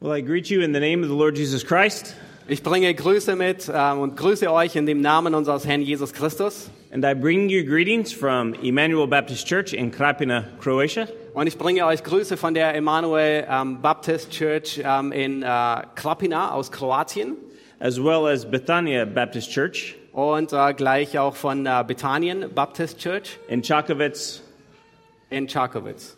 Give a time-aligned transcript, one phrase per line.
[0.00, 2.14] Well, I greet you in the name of the Lord Jesus Christ,
[2.46, 6.70] Ich bringe Grüße mit ähm, und grüße euch in dem Namen unseres Herrn Jesus Christus.
[6.92, 11.08] and I bring you greetings from Emmanuel Baptist Church in Krapina, Croatia.
[11.34, 15.46] Und ich bringe euch Grüße von der Emanuel ähm, Baptist Church ähm, in äh,
[15.96, 17.36] Krapina aus Kroatien.
[17.80, 19.96] As well as Bethania Baptist Church.
[20.12, 23.38] Und äh, gleich auch von äh, Bethanien Baptist Church.
[23.48, 24.42] In Chakovets,
[25.30, 26.17] in Charkowitz,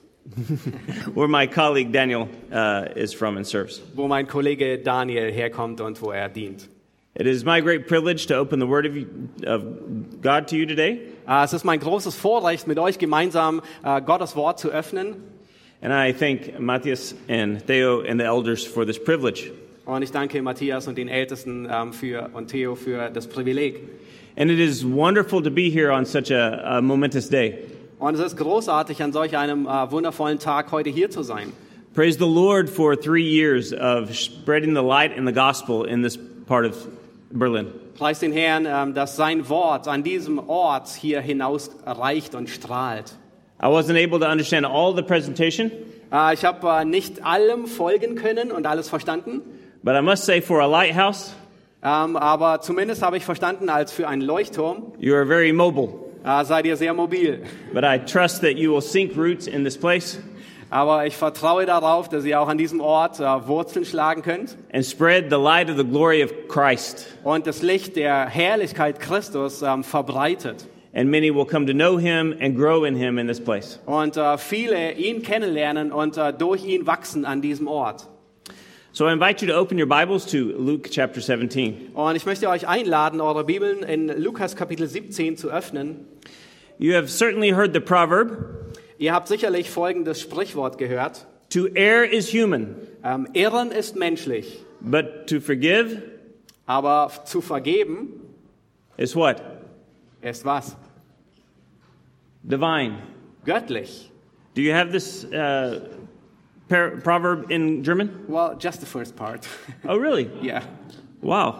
[1.15, 3.81] where my colleague Daniel uh, is from and serves.
[3.95, 6.69] wo mein Kollege Daniel herkommt er und wo er dient.
[7.15, 9.07] It is my great privilege to open the Word of, you,
[9.45, 12.99] of God to you today, uh, Äh, es er ist mein großes Vorrecht, mit euch
[12.99, 15.17] gemeinsam uh, äh, Gottes Wort zu öffnen.
[15.83, 19.51] and I thank Matthias and Theo and the elders for this privilege.
[19.87, 23.81] Und ich danke Matthias und den Ältesten ähm, um, für, und Theo für das Privileg.
[24.37, 27.59] And it is wonderful to be here on such a, a momentous day.
[28.01, 31.53] Und es ist großartig, an solch einem äh, wundervollen Tag heute hier zu sein.
[31.95, 36.19] Praise the Lord for three years of spreading the light and the gospel in this
[36.47, 36.77] part of
[37.31, 37.69] Berlin.
[37.97, 43.13] Preis den Herrn, ähm, dass sein Wort an diesem Ort hier hinaus reicht und strahlt.
[43.63, 45.71] I wasn't able to understand all the presentation,
[46.13, 49.43] Äh, ich habe äh, nicht allem folgen können und alles verstanden,
[49.83, 51.35] but I must say, for a lighthouse,
[51.83, 56.10] ähm, aber zumindest habe ich verstanden, als für einen Leuchtturm you are very mobile.
[56.25, 57.43] Äh, seid ihr sehr mobil.
[57.73, 60.19] But I trust that you will sink roots in this place
[60.73, 64.85] Aber ich vertraue darauf, dass ihr auch an diesem Ort äh, Wurzeln schlagen könnt and
[64.85, 67.09] spread the light of the glory of Christ.
[67.25, 70.67] und das Licht der Herrlichkeit Christus ähm, verbreitet.
[70.93, 73.81] And many will come to know him and grow in him in this place.
[73.87, 78.07] Und äh, viele ihn kennenlernen und äh, durch ihn wachsen an diesem Ort.
[78.93, 81.93] So I invite you to open your Bibles to Luke chapter 17.
[81.95, 86.07] Und ich möchte euch einladen, eure Bibeln in Lukas Kapitel 17 zu öffnen.
[86.79, 88.57] You have certainly heard the proverb
[88.99, 91.27] Ihr habt sicherlich folgendes Sprichwort gehört.
[91.51, 96.03] to err is human, Ähm, Irren ist menschlich, but to forgive
[96.67, 98.21] aber zu vergeben
[98.97, 99.41] is what?
[100.23, 100.77] ist was?
[102.43, 102.99] Divine.
[103.45, 104.11] Göttlich.
[104.55, 105.81] Do you have this uh,
[106.71, 108.09] par- proverb in German?
[108.29, 109.47] Well, just the first part.
[109.87, 110.31] Oh, really?
[110.41, 110.61] Ja.
[111.21, 111.57] Wow.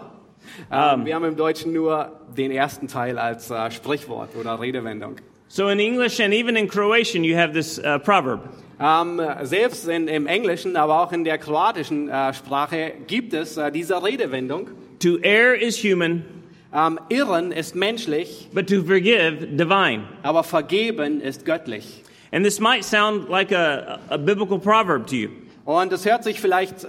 [0.71, 5.17] Ähm, wir haben im Deutschen nur den ersten Teil als äh, Sprichwort oder Redewendung.
[5.47, 8.39] So in English and even in Croatian, you have this uh, proverb.
[8.79, 13.71] Ähm, selbst in, im Englischen, aber auch in der kroatischen äh, Sprache gibt es äh,
[13.71, 14.69] diese Redewendung.
[14.99, 16.25] To err is human,
[16.73, 20.03] Ähm, Irren ist menschlich, but to forgive, divine.
[20.23, 22.00] aber vergeben ist göttlich.
[22.31, 25.29] And this might sound like a, a biblical proverb to you.
[25.65, 26.87] Und es hört sich vielleicht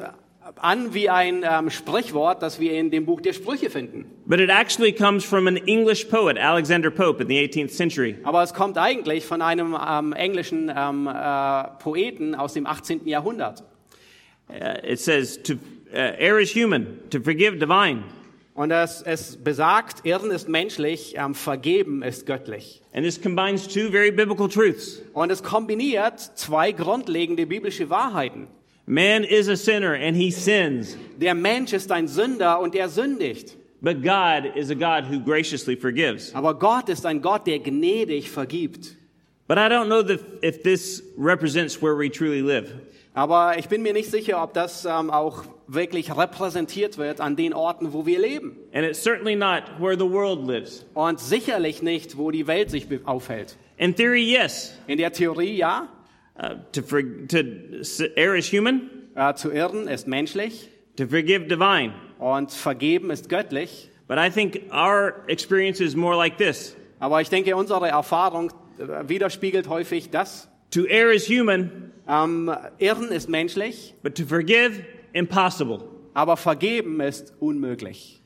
[0.56, 4.06] an wie ein ähm, Sprichwort, das wir in dem Buch der Sprüche finden.
[4.26, 8.16] But it actually comes from an English poet, Alexander Pope, in the 18th century.
[8.24, 13.06] Aber es kommt eigentlich von einem ähm, englischen ähm, äh, Poeten aus dem 18.
[13.06, 13.64] Jahrhundert.
[14.48, 18.04] Uh, it says, to uh, err is human, to forgive, divine.
[18.54, 22.82] Und es, es besagt, Irren ist menschlich, ähm, Vergeben ist göttlich.
[22.92, 25.00] And this combines two very biblical truths.
[25.14, 28.48] Und es kombiniert zwei grundlegende biblische Wahrheiten.
[28.84, 33.56] Man is a sinner and he sins, Der Mensch ist ein Sünder und er sündigt.
[33.80, 36.34] but God is a God who graciously forgives.
[36.34, 38.96] Aber Gott ist ein Gott, der gnädig vergibt.
[39.48, 40.02] But I don't know
[40.42, 42.70] if this represents where we truly live.
[43.14, 47.54] Aber ich bin mir nicht sicher, ob das ähm, auch wirklich repräsentiert wird an den
[47.54, 48.56] Orten, wo wir leben.
[48.72, 50.84] And it's certainly not where the world lives.
[50.94, 53.56] Und sicherlich nicht, wo die Welt sich aufhält.
[53.76, 54.76] In theory, yes.
[54.86, 55.88] In der Theorie ja,
[56.34, 57.38] Uh, to, for, to
[58.16, 61.92] err is human, äh, zu irren ist menschlich to forgive, divine.
[62.18, 63.90] und vergeben ist göttlich.
[64.08, 66.74] But I think our experience is more like this.
[67.00, 70.48] Aber ich denke, unsere Erfahrung äh, widerspiegelt häufig das.
[70.70, 74.84] To err is human, Ähm, irren ist menschlich, but to forgive,
[75.14, 75.80] impossible.
[76.14, 78.20] aber vergeben ist unmöglich.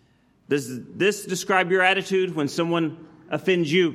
[0.48, 2.96] Does this describe your attitude when someone
[3.30, 3.92] offends you?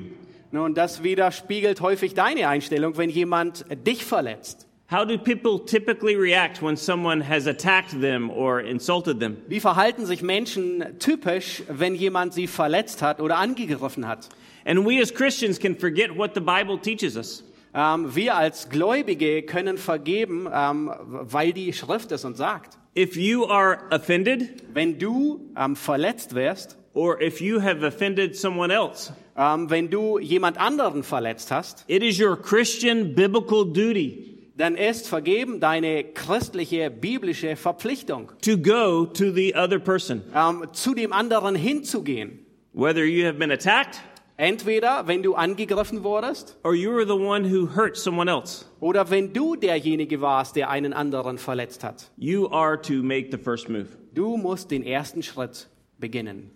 [0.50, 4.66] Nun, das widerspiegelt häufig deine Einstellung, wenn jemand dich verletzt.
[4.90, 9.38] How do people typically react when someone has attacked them or insulted them?
[9.48, 14.28] Wie verhalten sich Menschen typisch, wenn jemand sie verletzt hat oder angegriffen hat?
[14.66, 17.42] And we as Christians can forget what the Bible teaches us.
[17.74, 22.78] Ähm, wir als Gläubige können vergeben, ähm, weil die Schrift es uns sagt.
[22.96, 28.72] If you are offended, Wenn du ähm, verletzt wirst, or if you have offended someone
[28.72, 34.76] else, ähm, wenn du jemand anderen verletzt hast, it is your Christian biblical duty dann
[34.76, 40.22] ist vergeben deine christliche, biblische Verpflichtung, to go to the other person.
[40.36, 42.40] ähm, zu dem anderen hinzugehen.
[42.74, 44.00] Whether you have been attacked
[44.36, 48.64] Entweder wenn du angegriffen wurdest or you were the one who hurt someone else.
[48.80, 52.10] oder wenn du derjenige warst, der einen anderen verletzt hat.
[52.16, 53.88] You are to make the first move.
[54.14, 55.68] Du musst den ersten Schritt
[55.98, 56.50] beginnen.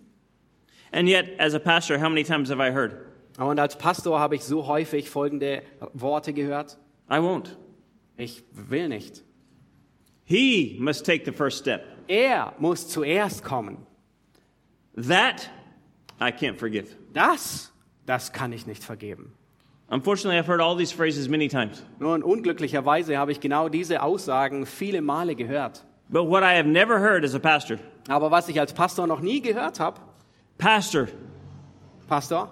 [0.91, 3.07] And yet, as a pastor, how many times have I heard?
[3.37, 5.61] Und als Pastor habe ich so häufig folgende
[5.93, 6.77] Worte gehört.
[7.09, 7.55] I won't.
[8.17, 9.23] Ich will nicht.
[10.25, 11.85] He must take the first step.
[12.07, 13.85] Er muss zuerst kommen.
[14.95, 15.49] That
[16.19, 16.95] I can't forgive.
[17.17, 17.71] Das,
[18.05, 19.33] das kann ich nicht vergeben.
[19.89, 21.81] Unfortunately, I've heard all these phrases many times.
[21.99, 25.83] Nun, unglücklicherweise habe ich genau diese Aussagen viele Male gehört.
[26.09, 29.19] But what I have never heard as a pastor Aber was ich als Pastor noch
[29.19, 29.99] nie gehört habe,
[30.59, 31.07] Pastor,
[32.07, 32.49] Pastor,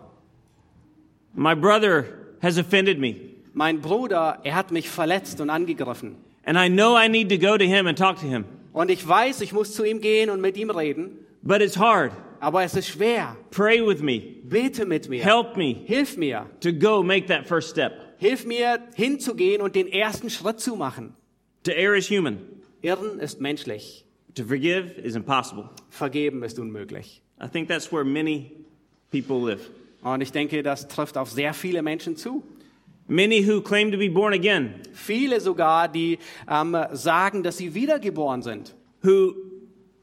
[1.35, 2.05] my brother
[2.41, 3.15] has offended me,
[3.53, 6.15] mein Bruder, er hat mich verletzt und angegriffen.
[6.45, 8.45] and I know I need to go to him and talk to him.
[8.73, 11.11] Und ich weiß, ich muss zu ihm gehen und mit ihm reden,
[11.43, 12.11] But it's hard.
[12.45, 13.35] Aber es ist schwer.
[13.49, 14.19] Pray with me.
[14.43, 15.23] Bete mit mir.
[15.23, 16.45] Help me Hilf mir.
[16.59, 17.91] to go make that first step.
[18.19, 21.15] Hilf mir, hinzugehen und den ersten Schritt zu machen.
[21.63, 22.37] To err is human.
[22.83, 24.05] Irren ist menschlich.
[24.35, 25.69] To forgive is impossible.
[25.89, 27.23] Vergeben ist unmöglich.
[27.43, 28.51] I think that's where many
[29.09, 29.71] people live.
[30.03, 32.43] Und ich denke, das trifft auf sehr viele Menschen zu.
[33.07, 38.43] Many who claim to be born again, Viele sogar, die ähm, sagen, dass sie wiedergeboren
[38.43, 38.75] sind.
[39.03, 39.33] who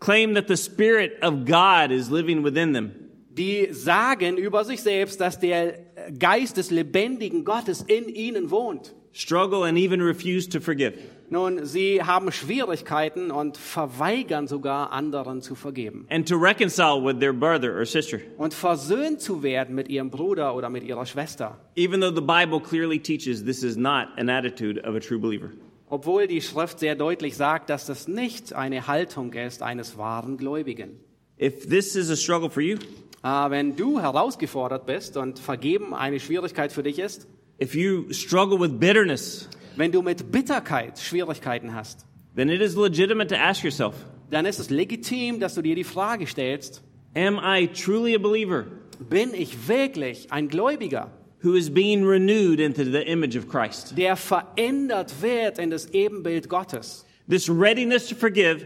[0.04, 2.90] claim that the Spirit of God is living within them,
[3.34, 5.78] Die sagen über sich selbst, dass der
[6.19, 8.94] Geist des lebendigen Gottes in ihnen wohnt.
[9.14, 10.94] struggle and even refuse to forgive.
[11.31, 16.06] Nun, sie haben Schwierigkeiten und verweigern sogar anderen zu vergeben.
[16.10, 20.54] and to reconcile with their brother or sister, Und versöhnt zu werden mit ihrem Bruder
[20.54, 21.58] oder mit ihrer Schwester.
[21.75, 25.52] even though the Bible clearly teaches this is not an attitude of a true believer.
[25.93, 30.99] Obwohl die Schrift sehr deutlich sagt, dass das nicht eine Haltung ist eines wahren Gläubigen.
[31.39, 32.79] If this is a struggle for you,
[33.23, 37.29] Äh, wenn du herausgefordert bist und vergeben eine Schwierigkeit für dich ist,
[37.62, 42.05] if you struggle with bitterness, wenn du mit Bitterkeit Schwierigkeiten hast,
[42.35, 43.95] then it is legitimate to ask yourself,
[44.31, 46.83] dann ist es legitim, dass du dir die Frage stellst,
[47.15, 48.65] am I truly a believer
[48.99, 51.12] bin ich wirklich ein Gläubiger,
[51.43, 53.97] who is being renewed into the image of Christ?
[53.97, 57.05] der verändert wird in das Ebenbild Gottes?
[57.29, 58.65] This readiness to forgive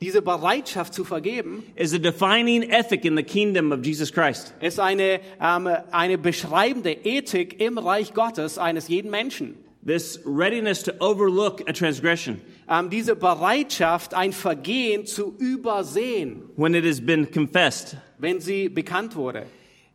[0.00, 4.52] Diese Bereitschaft zu vergeben is a defining ethic in the kingdom of Jesus Christ.
[4.60, 9.54] ist eine, ähm, eine beschreibende Ethik im Reich Gottes eines jeden Menschen.
[9.86, 16.84] This readiness to overlook a transgression Ähm, diese Bereitschaft, ein Vergehen zu übersehen, when it
[16.84, 19.46] has been confessed wenn sie bekannt wurde,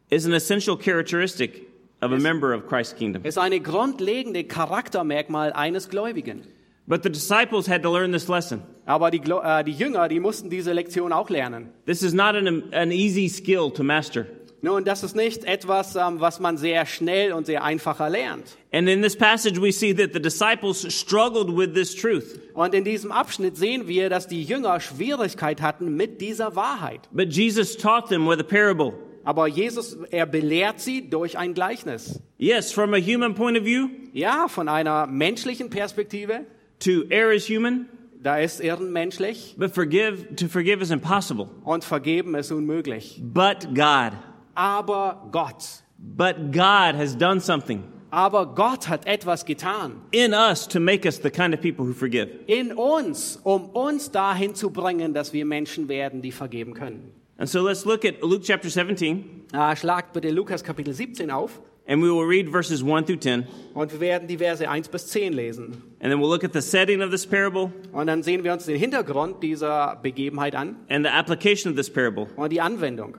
[0.09, 1.68] is an essential characteristic
[2.01, 3.23] of a member of Christ's kingdom.
[3.23, 6.43] ist eine grundlegende Charaktermerkmal eines Gläubigen.
[6.87, 8.63] But the disciples had to learn this lesson.
[8.85, 11.69] Aber die, äh, die Jünger, die mussten diese Lektion auch lernen.
[11.85, 14.25] This is not an, an easy skill to master.
[14.61, 18.57] Nun, das ist nicht etwas, ähm, was man sehr schnell und sehr einfach erlernt.
[18.73, 22.39] And in this passage, we see that the disciples struggled with this truth.
[22.53, 27.01] Und in diesem Abschnitt sehen wir, dass die Jünger Schwierigkeit hatten mit dieser Wahrheit.
[27.11, 28.93] But Jesus taught them with a parable.
[29.29, 32.19] Aber Jesus, er belehrt sie durch ein Gleichnis.
[32.39, 36.45] Yes, from a human point of view, Ja, von einer menschlichen Perspektive,
[36.79, 37.85] to err is human,
[38.23, 41.47] da ist Irren menschlich but forgive to forgive is impossible.
[41.63, 43.21] und vergeben ist unmöglich.
[43.23, 44.13] But God,
[44.55, 50.79] Aber Gott, but God has done something aber Gott hat etwas getan in us to
[50.79, 52.29] make us the kind of people who forgive.
[52.47, 57.11] in uns, um uns dahin zu bringen, dass wir Menschen werden, die vergeben können.
[57.39, 61.61] And so let's look at Luke chapter 17, Ah, schlagt bitte Lukas Kapitel 17 auf
[61.87, 63.47] and we will read verses 1 through 10.
[63.73, 65.81] und wir werden die Verse 1 bis 10 lesen.
[66.01, 68.65] And then we'll look at the setting of this parable Und dann sehen wir uns
[68.65, 72.27] den Hintergrund dieser Begebenheit an and the application of this parable.
[72.35, 73.17] und die Anwendung.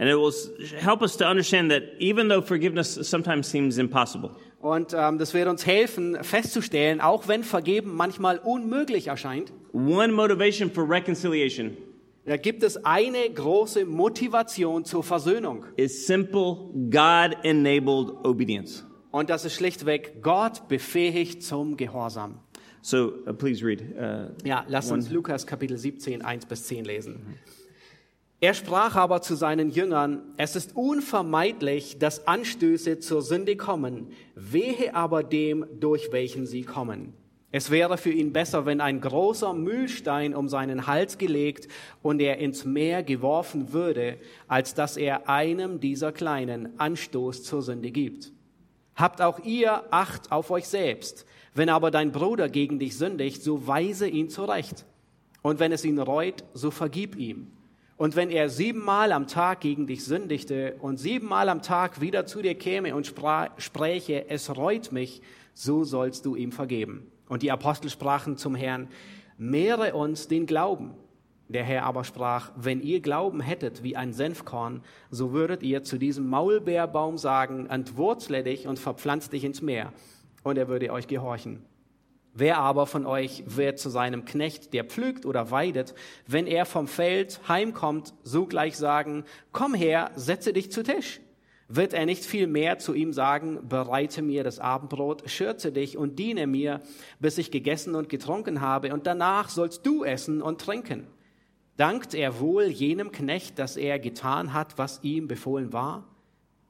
[0.00, 0.32] And it will
[0.78, 5.48] help us to understand that even though forgiveness sometimes seems impossible, Und ähm, das wird
[5.48, 11.76] uns helfen festzustellen, auch wenn Vergeben manchmal unmöglich erscheint, one motivation for reconciliation
[12.28, 15.64] da gibt es eine große Motivation zur Versöhnung.
[15.76, 18.84] is simple God enabled obedience.
[19.10, 22.40] Und das ist schlichtweg Gott befähigt zum Gehorsam.
[22.82, 23.80] So uh, please read.
[23.80, 27.38] Uh, Ja, lass uns Lukas Kapitel 17, 1 bis 10 lesen.
[28.40, 34.94] Er sprach aber zu seinen Jüngern, es ist unvermeidlich, dass Anstöße zur Sünde kommen, wehe
[34.94, 37.14] aber dem, durch welchen sie kommen.
[37.50, 41.66] Es wäre für ihn besser, wenn ein großer Mühlstein um seinen Hals gelegt
[42.02, 47.90] und er ins Meer geworfen würde, als dass er einem dieser Kleinen Anstoß zur Sünde
[47.90, 48.32] gibt.
[48.96, 51.24] Habt auch ihr Acht auf euch selbst.
[51.54, 54.84] Wenn aber dein Bruder gegen dich sündigt, so weise ihn zurecht.
[55.40, 57.52] Und wenn es ihn reut, so vergib ihm.
[57.96, 62.42] Und wenn er siebenmal am Tag gegen dich sündigte und siebenmal am Tag wieder zu
[62.42, 65.22] dir käme und spräche, es reut mich,
[65.54, 67.10] so sollst du ihm vergeben.
[67.28, 68.88] Und die Apostel sprachen zum Herrn,
[69.36, 70.94] mehre uns den Glauben.
[71.48, 75.98] Der Herr aber sprach, wenn ihr Glauben hättet wie ein Senfkorn, so würdet ihr zu
[75.98, 79.92] diesem Maulbeerbaum sagen, entwurzle dich und verpflanz dich ins Meer,
[80.42, 81.64] und er würde euch gehorchen.
[82.34, 85.94] Wer aber von euch wird zu seinem Knecht, der pflügt oder weidet,
[86.26, 91.20] wenn er vom Feld heimkommt, sogleich sagen, komm her, setze dich zu Tisch?
[91.70, 96.18] Wird er nicht viel mehr zu ihm sagen, bereite mir das Abendbrot, schürze dich und
[96.18, 96.80] diene mir,
[97.20, 101.06] bis ich gegessen und getrunken habe, und danach sollst du essen und trinken?
[101.76, 106.08] Dankt er wohl jenem Knecht, dass er getan hat, was ihm befohlen war?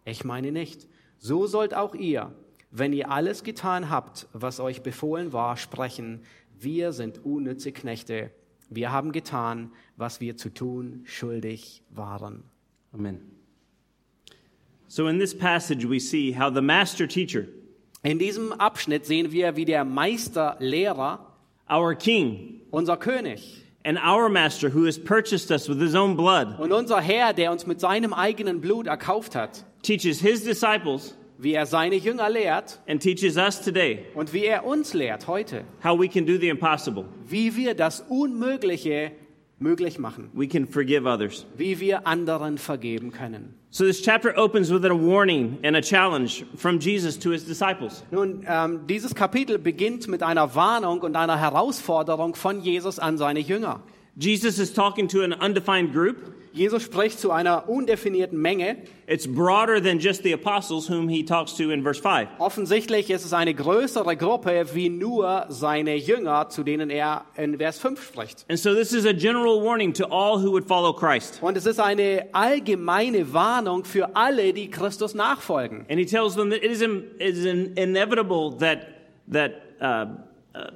[0.04, 0.88] Ich meine nicht.
[1.18, 2.34] So sollt auch ihr,
[2.70, 6.22] wenn ihr alles getan habt, was euch befohlen war, sprechen,
[6.58, 8.32] wir sind unnütze Knechte.
[8.68, 12.42] Wir haben getan, was wir zu tun schuldig waren.
[12.92, 13.37] Amen.
[14.88, 17.46] So in this passage, we see how the master teacher,
[18.02, 21.18] In diesem Abschnitt sehen wir, wie der Meisterlehrer,
[21.70, 26.58] our king, unser König and our master who has purchased us with his own blood,
[26.58, 31.54] und unser Herr, der uns mit seinem eigenen Blut erkauft hat, teaches his disciples wie
[31.54, 35.98] er seine Jünger lehrt and teaches us today und wie er uns lehrt heute, how
[35.98, 37.04] we can do the impossible.
[37.28, 39.12] wie wir das Unmögliche
[39.60, 41.46] möglich machen, We can forgive others.
[41.56, 43.54] wie wir anderen vergeben können.
[43.70, 48.02] So this chapter opens with a warning and a challenge from Jesus to his disciples.
[48.10, 53.40] Nun, ähm, dieses Kapitel beginnt mit einer Warnung und einer Herausforderung von Jesus an seine
[53.40, 53.80] Jünger.
[54.18, 56.34] Jesus is talking to an undefined group.
[56.52, 58.78] Jesus spricht zu einer undefinierten Menge.
[59.06, 62.28] It's broader than just the apostles whom he talks to in verse 5.
[62.40, 67.78] Offensichtlich ist es eine größere Gruppe wie nur seine Jünger, zu denen er in Vers
[67.78, 68.44] 5 spricht.
[68.48, 71.38] And so this is a general warning to all who would follow Christ.
[71.40, 75.86] Und es ist eine allgemeine Warnung für alle, die Christus nachfolgen.
[75.88, 78.88] And he tells them that it is, in, it is in, inevitable that,
[79.30, 80.06] that uh,
[80.58, 80.72] uh,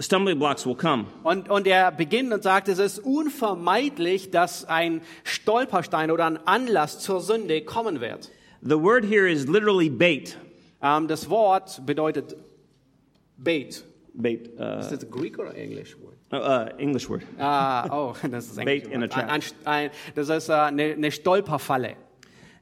[0.00, 1.06] stumbling blocks will come.
[1.22, 6.98] Und, und er beginnt und sagt, es ist unvermeidlich, dass ein Stolperstein oder ein Anlass
[6.98, 8.30] zur Sünde kommen wird.
[8.62, 10.36] The word here is literally bait.
[10.82, 12.36] Ähm, das Wort bedeutet
[13.36, 13.84] Bait.
[14.12, 15.96] Bait, uh, Ist das Greek oder Englisch?
[16.32, 17.22] uh, English word.
[17.38, 18.84] Ah, oh, das ist Englisch.
[18.84, 19.30] Bait in a trap.
[19.30, 21.96] Ein, ein, das ist äh, eine, eine Stolperfalle.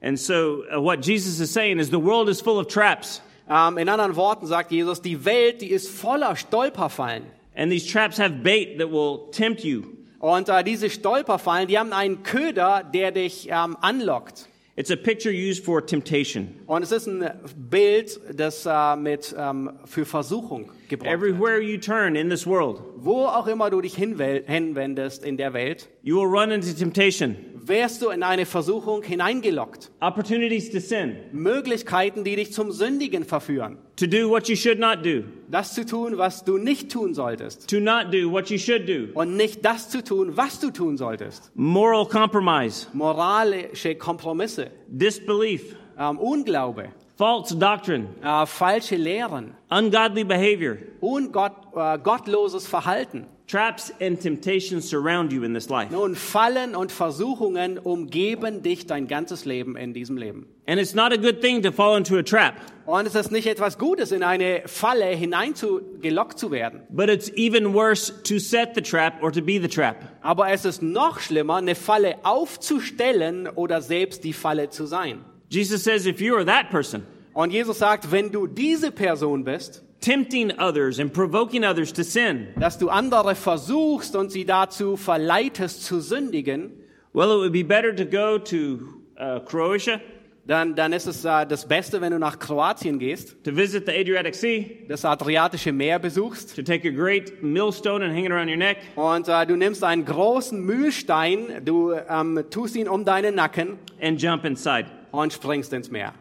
[0.01, 3.21] And so uh, what Jesus is saying is the world is full of traps.
[3.51, 7.25] Ähm, in anderen Worten sagt Jesus, die Welt, die ist voller Stolperfallen.
[7.57, 9.83] And these traps have bait that will tempt you.
[10.21, 14.49] Und äh, diese Stolperfallen, die haben einen Köder, der dich ähm, anlockt.
[14.79, 16.55] It's a picture used for temptation.
[16.67, 21.21] Und es ist ein Bild, das äh, mit, ähm, für Versuchung gebraucht wird.
[21.21, 25.89] Everywhere you turn in this world, Wo auch immer du dich hinwendest in der Welt,
[26.05, 27.35] you will run into temptation,
[27.69, 29.91] wirst du in eine Versuchung hineingelockt.
[30.01, 33.79] opportunities to sin, Möglichkeiten, die dich zum Sündigen verführen.
[33.97, 37.69] to do what you should not do, Das zu tun, was du nicht tun solltest.
[37.69, 40.97] to not do what you should do, Und nicht das zu tun, was du tun
[40.97, 41.51] solltest.
[41.55, 50.77] moral compromise, Moralische Kompromisse, disbelief, ähm, Unglaube, false doctrine, äh, falsche Lehren, ungodly behavior.
[51.01, 53.27] ungott, äh, gottloses Verhalten.
[53.49, 55.91] Traps and temptations surround you in this life.
[55.91, 60.47] Nun, Fallen und Versuchungen umgeben dich dein ganzes Leben in diesem Leben.
[60.67, 63.47] And it's not a good thing to fall into a trap, Und es ist nicht
[63.47, 66.83] etwas Gutes, in eine Falle hineingelockt zu werden.
[66.91, 69.97] but it's even worse to set the trap or to be the trap.
[70.21, 75.25] Aber es ist noch schlimmer, eine Falle aufzustellen oder selbst die Falle zu sein.
[75.49, 77.03] Jesus says if you are that person,
[77.39, 82.49] Und Jesus sagt, wenn du diese Person bist, tempting others and provoking others to sin,
[82.59, 86.73] dass du andere versuchst und sie dazu verleitest zu sündigen,
[87.13, 88.81] well, it would be better to go to
[89.21, 90.01] uh, Croatia
[90.49, 93.93] dann, dann ist es äh, das Beste, wenn du nach Kroatien gehst, to visit the
[93.93, 98.51] Adriatic Sea, das Adriatische Meer besuchst to take a great millstone and hang it around
[98.51, 103.37] your neck, und äh, du nimmst einen großen Mühlstein, du ähm, tust ihn um deinen
[103.37, 104.87] Nacken and jump inside.
[105.13, 106.13] und springst ins Meer.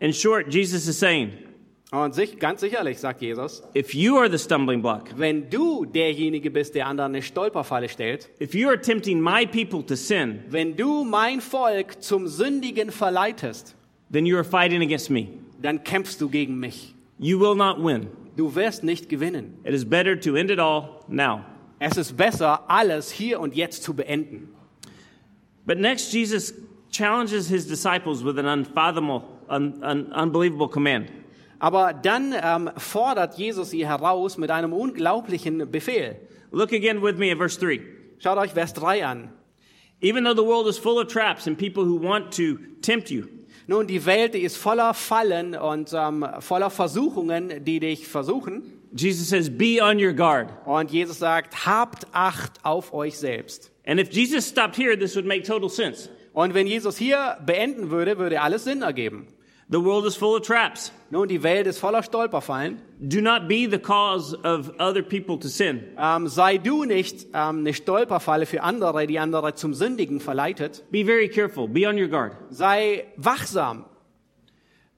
[0.00, 1.32] In short, Jesus is saying,
[1.90, 6.50] Und sich, ganz sicherlich, sagt Jesus, if you are the stumbling block, wenn du derjenige
[6.50, 10.76] bist, der anderen eine Stolperfalle stellt, if you are tempting my people to sin, wenn
[10.76, 13.74] du mein Volk zum Sündigen verleitest,
[14.12, 15.28] then you are fighting against me.
[15.60, 16.94] dann kämpfst du gegen mich.
[17.18, 18.08] You will not win.
[18.36, 19.58] Du wirst nicht gewinnen.
[19.64, 21.40] It is better to end it all now.
[21.80, 24.48] Es ist besser, alles hier und jetzt zu beenden.
[25.66, 26.54] But next, Jesus
[26.90, 31.10] challenges his disciples with an unfathomable, un, un, unbelievable command.
[31.58, 36.16] Aber dann ähm, fordert Jesus sie heraus mit einem unglaublichen Befehl.
[36.52, 37.80] Look again with me at verse 3.
[38.18, 39.30] Schaut euch Vers 3 an.
[40.00, 43.24] Even though the world is full of traps and people who want to tempt you,
[43.70, 48.62] Nun, die Welt die ist voller Fallen und ähm, voller Versuchungen, die dich versuchen.
[48.96, 50.48] Jesus says, be on your guard.
[50.64, 53.70] Und Jesus sagt, habt Acht auf euch selbst.
[53.84, 56.08] And if Jesus stopped here, this would make total sense.
[56.32, 59.26] Und wenn Jesus hier beenden würde, würde alles Sinn ergeben.
[59.70, 60.92] The world is full of traps.
[61.10, 62.80] Nun, die Welt ist voller Stolperfallen.
[63.00, 65.82] Do not be the cause of other people to sin.
[65.98, 70.84] Ähm, sei du nicht ähm, eine Stolperfalle für andere, die andere zum Sündigen verleitet.
[70.90, 71.68] Be very careful.
[71.68, 72.32] Be on your guard.
[72.48, 73.84] Sei wachsam.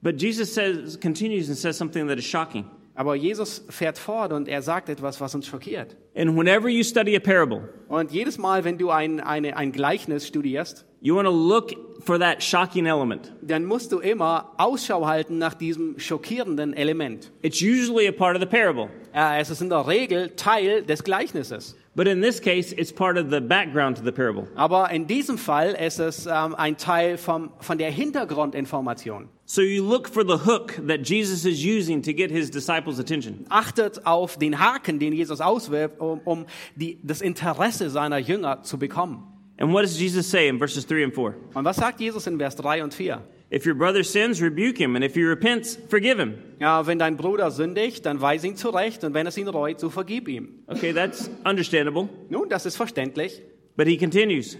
[0.02, 2.64] But Jesus says, continues and says something that is shocking.
[2.94, 5.96] Aber Jesus fährt fort und er sagt etwas, was uns schockiert.
[6.14, 10.28] And whenever you study a parable, Und jedes Mal, wenn du ein, eine, ein Gleichnis
[10.28, 13.32] studierst, you want to look for that shocking element.
[13.42, 17.30] dann musst du immer Ausschau halten nach diesem schockierenden Element.
[17.42, 18.88] It's usually a part of the parable.
[19.12, 21.76] Äh, es ist in der Regel Teil des Gleichnisses.
[21.96, 24.46] But in this case, it's part of the background to the parable.
[24.54, 29.28] Aber in diesem Fall ist es ähm, ein Teil vom, von der Hintergrundinformation.
[29.44, 33.44] So you look for the hook that Jesus is using to get his disciples' attention.
[33.48, 38.78] Achtet auf den Haken, den Jesus auswirft, um, um die, das Interesse seiner Jünger zu
[38.78, 39.39] bekommen.
[39.60, 41.34] And what does Jesus say in verses 3 and 4?
[41.54, 43.20] Und was sagt Jesus in Vers 3 und 4?
[43.52, 46.34] If your brother sins, rebuke him, and if he repents, forgive him.
[46.60, 49.90] Ja, wenn dein Bruder sündigt, dann weise ihn zurecht und wenn es ihn reut, so
[49.90, 50.60] vergib ihm.
[50.68, 52.08] Okay, that's understandable.
[52.30, 53.42] Nun, das ist verständlich,
[53.76, 54.56] But he continues.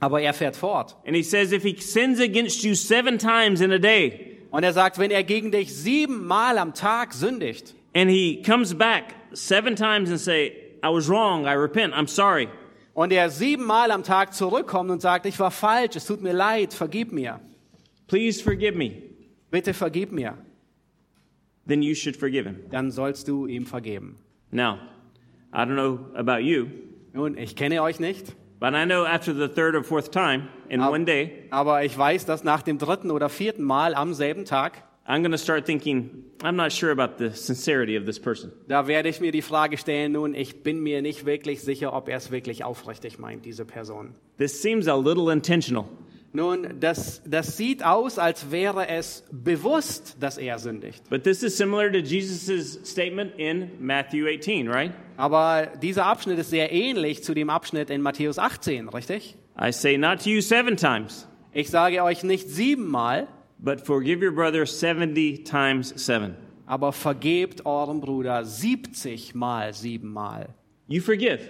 [0.00, 0.96] aber er fährt fort.
[1.06, 4.72] And he says, if he sins against you seven times in a day, Und er
[4.74, 10.10] sagt, wenn er gegen dich siebenmal am Tag sündigt and he comes back seven times
[10.10, 10.52] and say,
[10.84, 12.48] I was wrong, I repent, I'm sorry.
[12.94, 16.74] Und er siebenmal am Tag zurückkommt und sagt, ich war falsch, es tut mir leid,
[16.74, 17.40] vergib mir,
[18.06, 18.92] Please forgive me.
[19.50, 20.36] bitte vergib mir,
[21.66, 22.56] Then you should forgive him.
[22.70, 24.18] dann sollst du ihm vergeben.
[24.50, 24.78] Now,
[25.54, 26.66] I don't know about you,
[27.12, 30.80] Nun, ich kenne euch nicht, but I know after the third or fourth time in
[30.80, 34.44] Ab- one day, aber ich weiß, dass nach dem dritten oder vierten Mal am selben
[34.44, 38.52] Tag, I'm going to start thinking, I'm not sure about the sincerity of this person.
[38.68, 42.08] da werde ich mir die Frage stellen, nun, ich bin mir nicht wirklich sicher, ob
[42.08, 44.14] er es wirklich aufrichtig meint, diese Person.
[44.38, 45.86] This seems a little intentional.
[46.34, 51.02] Nun, das, das sieht aus, als wäre es bewusst, dass er sündigt.
[51.10, 54.92] But this is similar to Jesus' statement in Matthew 18, right?
[55.18, 59.36] Aber dieser Abschnitt ist sehr ähnlich zu dem Abschnitt in Matthäus 18, richtig?
[59.60, 63.28] I say not to you seven times, Ich sage euch nicht siebenmal,
[63.62, 66.36] but forgive your brother 70 times seven.
[66.66, 70.48] aber vergebt eurem Bruder 70 mal siebenmal.
[70.88, 71.40] You forgive.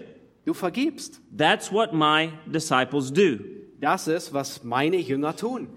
[0.44, 1.20] Du vergibst.
[1.36, 3.38] That's what my disciples do.
[3.80, 5.68] Das ist, was meine Jünger tun.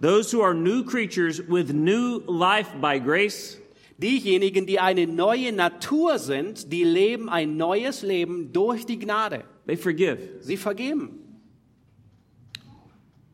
[0.00, 3.58] Those who are new creatures with new life by grace
[3.98, 9.44] Diejenigen, die eine neue Natur sind, die leben ein neues Leben durch die Gnade.
[9.66, 10.18] They forgive.
[10.40, 11.20] Sie vergeben.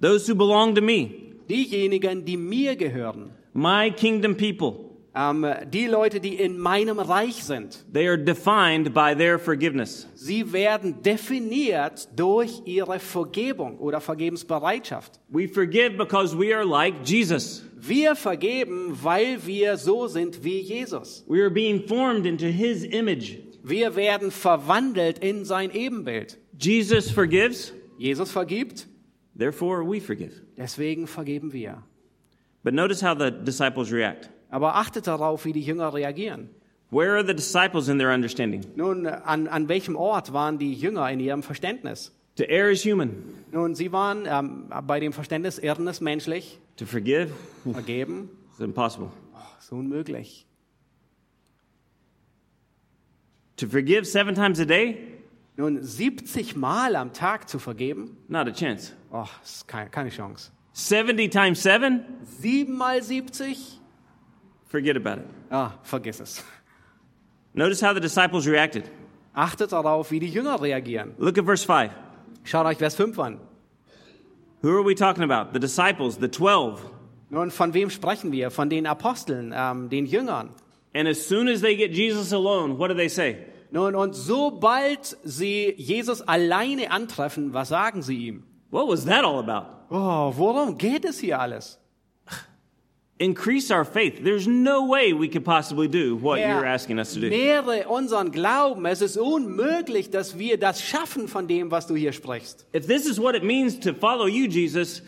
[0.01, 6.21] Those who belong to me, Diejenigen, die mir gehören, my kingdom people, ähm, die Leute,
[6.21, 10.07] die in meinem Reich sind, they are defined by their forgiveness.
[10.15, 15.19] sie werden definiert durch ihre Vergebung oder Vergebensbereitschaft.
[15.29, 17.65] We forgive because we are like Jesus.
[17.77, 21.25] Wir vergeben, weil wir so sind wie Jesus.
[21.27, 23.39] We are being formed into his image.
[23.65, 26.39] Wir werden verwandelt in sein Ebenbild.
[26.57, 28.87] Jesus forgives, Jesus vergibt,
[29.37, 30.33] therefore we forgive.
[30.61, 31.83] Deswegen vergeben wir.
[32.63, 34.31] But notice how the disciples react.
[34.51, 36.51] Aber achtet darauf, wie die Jünger reagieren.
[36.91, 38.65] Where are the disciples in their understanding?
[38.75, 42.13] Nun, an, an welchem Ort waren die Jünger in ihrem Verständnis?
[42.37, 43.11] To err is human,
[43.53, 47.31] Nun, sie waren ähm, bei dem Verständnis, Irren ist menschlich, to forgive
[47.73, 49.09] vergeben is impossible.
[49.59, 50.47] ist unmöglich.
[53.57, 54.97] To forgive seven times a day,
[55.57, 58.93] Nun, 70 Mal am Tag zu vergeben, not a chance.
[59.11, 60.51] Oh, ist keine, keine Chance.
[60.73, 62.05] 70 times seven,
[62.41, 63.81] 7 mal 70?
[64.71, 65.27] forget about it.
[65.51, 66.43] Ah, vergiss es.
[67.55, 68.85] Notice how the disciples reacted.
[69.35, 71.15] Achtet darauf, wie die Jünger reagieren.
[71.19, 71.93] Look at verse 5.
[72.45, 73.41] Schaut euch Vers 5 an.
[74.63, 75.53] Who are we talking about?
[75.53, 76.81] The disciples, the 12.
[77.31, 78.51] Nun, von wem sprechen wir?
[78.51, 80.51] Von den Aposteln, ähm, den Jüngern.
[80.95, 83.37] And as soon as they get Jesus alone, what do they say?
[83.71, 88.43] Nun, und sobald sie Jesus alleine antreffen, was sagen sie ihm?
[88.71, 89.67] What was that all about?
[89.91, 91.79] Oh, worum geht es hier alles?
[93.19, 94.25] Increase our faith.
[94.25, 97.29] There's no way we could possibly do what you're asking us to do.
[97.29, 98.87] mehre unseren Glauben.
[98.87, 102.67] Es ist unmöglich, dass wir das schaffen von dem, was du hier sprichst.
[102.75, 105.03] If this is what it means to follow you, Jesus,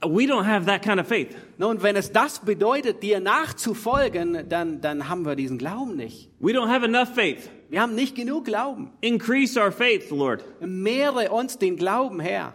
[0.00, 1.34] we don't have that kind of faith.
[1.58, 6.28] Nun, wenn es das bedeutet, dir nachzufolgen, dann, dann haben wir diesen Glauben nicht.
[6.38, 7.50] We don't have enough faith.
[7.68, 8.92] Wir haben nicht genug Glauben.
[9.00, 10.44] Increase our faith, Lord.
[10.60, 12.52] Mehre uns den Glauben her.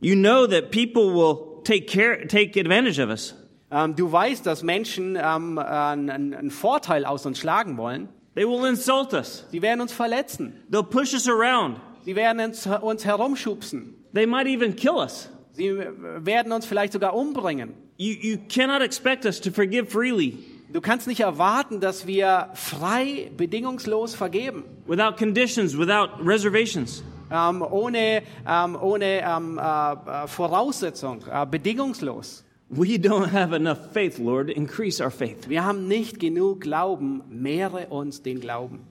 [0.00, 3.34] You know that people will take care, take advantage of us.
[3.70, 8.08] Ähm, du weißt, dass Menschen ähm, einen, einen Vorteil aus uns schlagen wollen.
[8.34, 9.44] They will insult us.
[9.50, 10.52] Sie werden uns verletzen.
[10.70, 11.80] They'll push us around.
[12.04, 13.94] Sie werden uns, uns herumschubsen.
[14.14, 15.30] They might even kill us.
[15.52, 17.72] Sie werden uns vielleicht sogar umbringen.
[17.96, 20.36] You, you cannot expect us to forgive freely
[20.72, 24.64] Du kannst nicht erwarten, dass wir frei, bedingungslos vergeben.
[24.86, 27.02] without conditions, without reservations.
[27.30, 32.44] Ähm, ohne ähm, ohne ähm, äh, äh, Voraussetzung, äh, bedingungslos.
[32.68, 34.50] We don't have enough faith, Lord.
[34.50, 35.48] Increase our faith.
[35.48, 38.86] Wir haben nicht genug Glauben, mehre uns den Glauben.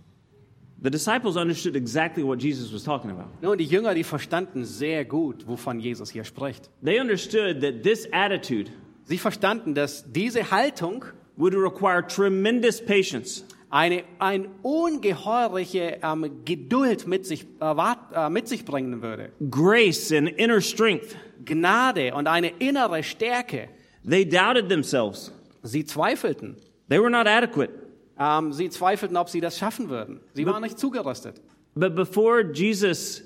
[0.82, 3.30] The disciples understood exactly what Jesus was talking about.
[3.42, 6.70] Nun, die Jünger, die verstanden sehr gut, wovon Jesus hier spricht.
[6.84, 8.70] They understood that this attitude
[9.08, 11.06] Sie verstanden, dass diese Haltung
[11.38, 13.46] would require tremendous patience,
[13.76, 19.34] eine ein ungeheurliche ähm, Geduld mit sich, erwart, äh, mit sich bringen würde.
[19.50, 21.18] grace, and inner strength.
[21.44, 23.68] Gnade und eine innere Stärke.
[24.10, 25.32] They doubted themselves.
[25.62, 26.56] Sie zweifelten.
[26.88, 27.72] They were not adequate.
[28.18, 30.22] Ähm, sie zweifelten, ob sie das schaffen würden.
[30.34, 31.42] Sie waren nicht zugerüstet.
[31.76, 33.24] But before Jesus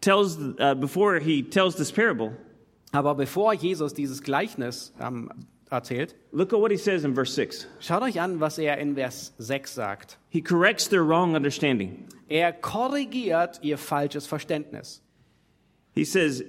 [0.00, 2.32] tells, uh, before he tells this parable,
[2.90, 5.30] Aber bevor Jesus dieses Gleichnis ähm,
[5.70, 7.66] erzählt, look at what he says in verse 6.
[7.80, 10.18] schaut euch an, was er in Vers 6 sagt.
[10.30, 12.06] He corrects their wrong understanding.
[12.28, 15.02] Er korrigiert ihr falsches Verständnis.
[15.94, 16.42] He says,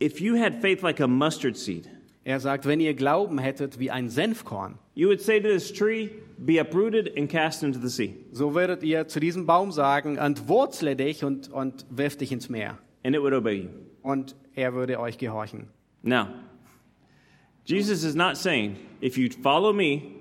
[0.00, 1.88] If you had faith like a mustard seed,
[2.24, 6.08] Er sagt, wenn ihr Glauben hättet wie ein Senfkorn, you would say to this tree,
[6.38, 10.94] Be uprooted and cast into the sea, so würdet ihr zu diesem Baum sagen, entwurzle
[10.96, 12.78] dich und, und wirf dich ins Meer.
[13.04, 13.68] and it would obey you.
[14.02, 15.66] Und er würde euch gehorchen.
[16.02, 16.28] Now,
[17.64, 20.14] Jesus is not saying, If you follow me,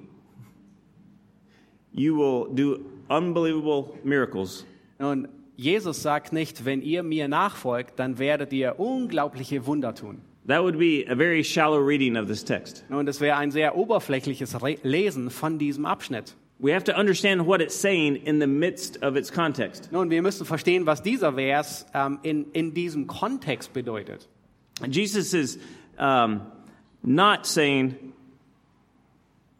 [1.91, 4.65] you will do unbelievable miracles.
[4.99, 10.21] Und Jesus sagt nicht, wenn ihr mir nachfolgt, dann werdet ihr unglaubliche Wunder tun.
[10.47, 12.83] That would be a very shallow reading of this text.
[12.89, 16.35] Und es wäre ein sehr oberflächliches Lesen von diesem Abschnitt.
[16.57, 19.91] We have to understand what it's saying in the midst of its context.
[19.91, 24.27] Nun, wir müssen verstehen, was dieser Vers ähm, in, in diesem Kontext bedeutet.
[24.87, 25.59] Jesus is
[25.99, 26.41] um,
[27.03, 28.13] not saying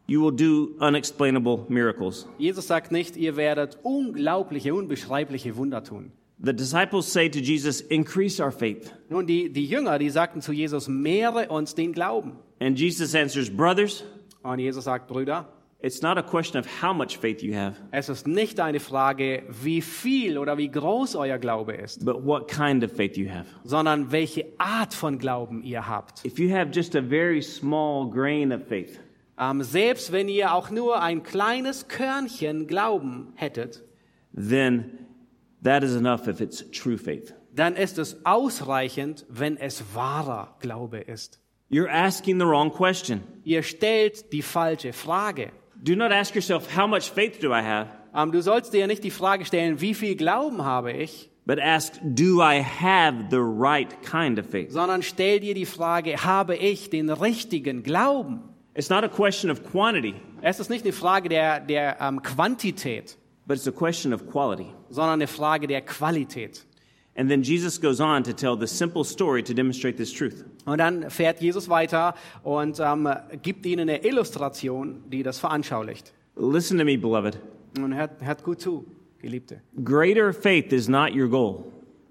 [0.08, 2.28] you will do unexplainable miracles.
[2.38, 6.12] Jesus sagt nicht, ihr werdet unglaubliche, unbeschreibliche Wunder tun.
[6.44, 8.92] The disciples say to Jesus, Increase our faith.
[9.10, 12.34] Nun, die, die Jünger, die sagten zu Jesus, mehre uns den Glauben.
[12.60, 14.04] And Jesus answers, Brothers,
[14.44, 15.48] Und Jesus sagt, Brüder,
[15.82, 19.44] it's not a question of how much faith you have, es ist nicht eine Frage,
[19.50, 23.46] wie viel oder wie groß euer Glaube ist, but what kind of faith you have.
[23.64, 26.24] sondern welche Art von Glauben ihr habt.
[26.26, 29.00] If you have just a very small grain of faith,
[29.40, 33.84] Ähm, selbst wenn ihr auch nur ein kleines Körnchen Glauben hättet,
[34.36, 35.00] then
[35.64, 37.34] that is enough if it's true faith.
[37.56, 41.40] dann ist es ausreichend, wenn es wahrer Glaube ist.
[41.72, 43.22] You're asking the wrong question.
[43.44, 45.52] Ihr stellt die falsche Frage.
[45.84, 47.88] Do not ask yourself, How much faith do I have?
[48.16, 51.94] Ähm, du sollst dir nicht die Frage stellen, wie viel Glauben habe ich, but ask,
[52.04, 54.72] Do I have the right kind of faith?
[54.72, 58.42] sondern stell dir die Frage, habe ich den richtigen Glauben?
[58.76, 63.18] It's not a question of quantity, Es ist nicht eine Frage der, der ähm, Quantität,
[63.48, 64.68] but it's a question of quality.
[64.90, 66.66] sondern eine Frage der Qualität.
[67.16, 70.46] And then Jesus goes on to tell the simple story to demonstrate this truth.
[70.66, 73.10] Und dann fährt Jesus weiter und ähm,
[73.42, 76.14] gibt ihnen eine Illustration, die das veranschaulicht.
[76.38, 77.38] Listen to me, beloved.
[77.78, 78.86] Und hört, hört gut zu,
[79.20, 79.62] Geliebte.
[79.84, 81.66] Greater faith is not your goal,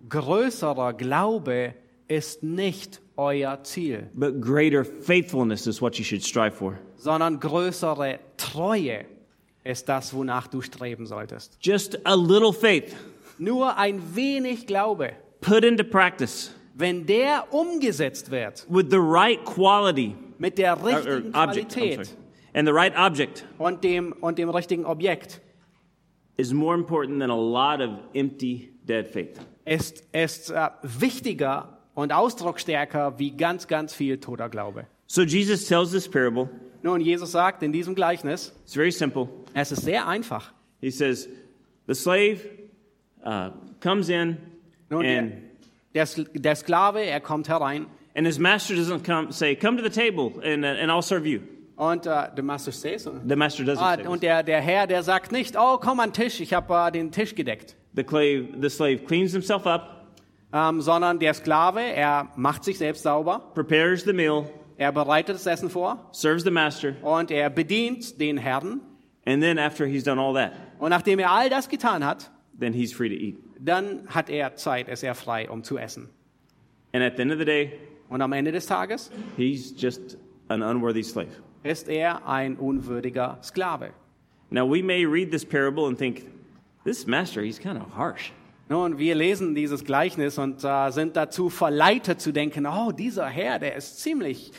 [0.09, 1.75] Größerer Glaube
[2.09, 6.79] ist nicht euer Ziel, but greater faithfulness is what you should strive for.
[6.97, 9.07] sondern größere Treue
[9.65, 11.57] ist das, wonach du streben solltest.
[11.61, 12.95] Just a little faith
[13.41, 20.15] Nur ein wenig Glaube, put into practice wenn der umgesetzt wird with the right quality
[20.39, 22.19] mit der or, or richtigen object I'm Qualität sorry,
[22.55, 25.41] and the right object und dem, und dem richtigen Objekt,
[26.37, 29.39] is more important than a lot of empty, dead faith.
[29.65, 34.87] ist, ist äh, wichtiger und ausdrucksstärker wie ganz, ganz viel toter Glaube.
[35.07, 36.49] So Jesus tells this parable.
[36.83, 39.29] Nun, Jesus sagt in diesem Gleichnis, It's very simple.
[39.55, 40.53] es ist sehr einfach.
[40.81, 41.29] He says,
[41.87, 42.60] the slave
[43.25, 44.37] uh, comes in
[44.89, 45.33] Nun, and
[45.95, 49.91] der, der Sklave, er kommt herein and his master doesn't come say, "Come to the
[49.91, 51.41] table and, uh, and I'll serve you."
[51.81, 55.03] und äh, der Master says, The master doesn't ah, say und der, der Herr, der
[55.03, 57.75] sagt nicht, oh, komm an den Tisch, ich habe äh, den Tisch gedeckt.
[57.97, 59.97] The slave, the slave cleans himself up,
[60.53, 65.47] Ähm, sondern der Sklave, er macht sich selbst sauber, prepares the meal, er bereitet das
[65.47, 68.81] Essen vor serves the master, und er bedient den Herrn.
[69.25, 72.31] and then after he's done all that, Und nachdem er all das getan hat,
[72.61, 73.37] then he's free to eat.
[73.59, 76.09] dann hat er Zeit, ist er frei, um zu essen.
[76.93, 77.73] And at the end of the day,
[78.09, 80.17] Und am Ende des Tages he's just
[80.49, 81.29] an unworthy slave.
[81.63, 83.91] ist er ein unwürdiger Sklave.
[84.51, 86.27] Now, we may read this parable and think,
[86.85, 88.33] this master, he's kind of harsh.
[88.69, 93.59] Nun, wir lesen dieses Gleichnis und äh, sind dazu verleitet zu denken, oh, dieser Herr,
[93.61, 94.51] der ist ziemlich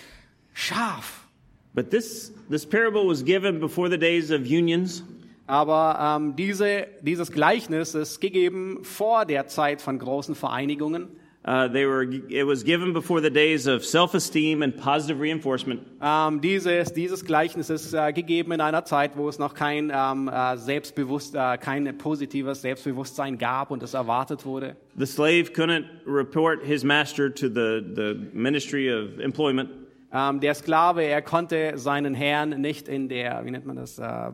[0.53, 1.27] scharf.
[1.73, 5.03] But this, this parable was given before the days of unions.
[5.51, 11.09] Aber ähm, diese, dieses Gleichnis ist gegeben vor der Zeit von großen Vereinigungen.
[11.45, 15.81] Uh, they were, it was given before the days of self-esteem and positive reinforcement.
[16.01, 20.29] Ähm, dieses, dieses Gleichnis ist äh, gegeben in einer Zeit, wo es noch kein ähm,
[20.29, 24.77] äh, Selbstbewusst, äh, kein positives Selbstbewusstsein gab und es erwartet wurde.
[24.95, 29.69] The slave couldn't report his master to the, the Ministry of Employment.
[30.13, 34.31] Ähm, der Sklave, er konnte seinen Herrn nicht in der, wie nennt man das, äh,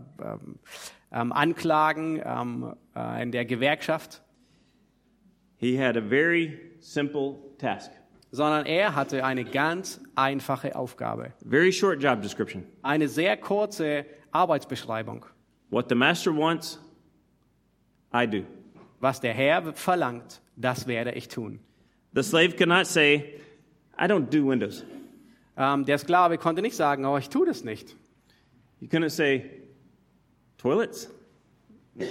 [1.11, 4.21] ähm, anklagen, ähm, äh, in der Gewerkschaft,
[5.59, 7.91] He had a very simple task,
[8.31, 11.33] sondern er hatte eine ganz einfache Aufgabe.
[11.43, 12.63] very short job description.
[12.83, 15.25] Eine sehr kurze Arbeitsbeschreibung.
[15.71, 16.79] What the master wants,
[18.13, 18.43] I do.
[18.99, 21.59] Was der Herr verlangt, das werde ich tun.
[22.13, 23.39] The slave could not say,
[23.99, 24.83] I don't do windows.
[25.57, 27.95] Ähm, der Sklave konnte nicht sagen, oh, ich tue das nicht.
[28.79, 29.56] He couldn't say,
[30.57, 31.09] toilets?
[31.95, 32.05] No,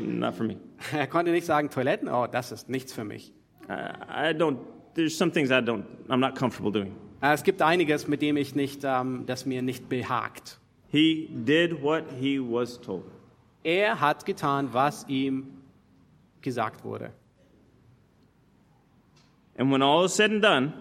[0.00, 0.56] not for me.
[0.92, 3.32] Er konnte nicht sagen, Toiletten, oh, das ist nichts für mich.
[3.68, 4.58] I, I don't,
[4.94, 6.94] there's some things I don't, I'm not comfortable doing.
[7.22, 10.58] Äh, Es gibt einiges, mit dem ich nicht, ähm, das mir nicht behagt.
[10.88, 13.04] He did what he was told.
[13.62, 15.46] Er hat getan, was ihm
[16.42, 17.10] gesagt wurde.
[19.56, 20.72] And when all is said and done,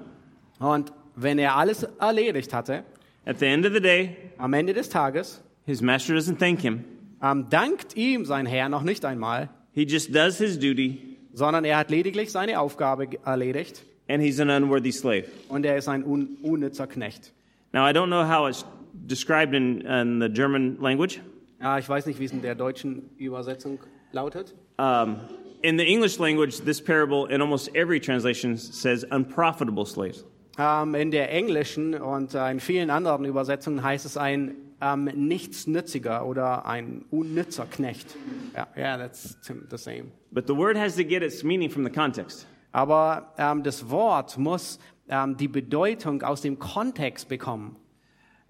[0.59, 2.83] Und wenn er alles erledigt hatte,
[3.25, 6.83] at the end of the day, am Ende des Tages, his master doesn't thank him.
[7.23, 11.77] Ähm, dankt ihm sein Herr noch nicht einmal, He just does his duty, sondern er
[11.77, 15.25] hat lediglich seine Aufgabe erledigt and he's an unworthy slave.
[15.49, 17.31] und er ist ein un unnützer Knecht.
[17.71, 21.21] Now, I don't know how it's described in, in the German language.
[21.59, 23.79] Ja, ich weiß nicht, wie es in der deutschen Übersetzung
[24.12, 24.53] lautet.
[24.77, 25.15] Um,
[25.63, 30.25] in the English language, this parable in almost every translation says unprofitable slaves.
[30.59, 36.65] Ähm, in der englischen und in vielen anderen Übersetzungen heißt es ein ähm, nichtsnütziger oder
[36.65, 38.15] ein unnützer Knecht.
[38.56, 39.38] Ja, yeah, that's
[39.69, 40.12] the same.
[40.32, 42.48] But the word has to get its meaning from the context.
[42.72, 47.78] Aber ähm, das Wort muss ähm, die Bedeutung aus dem Kontext bekommen.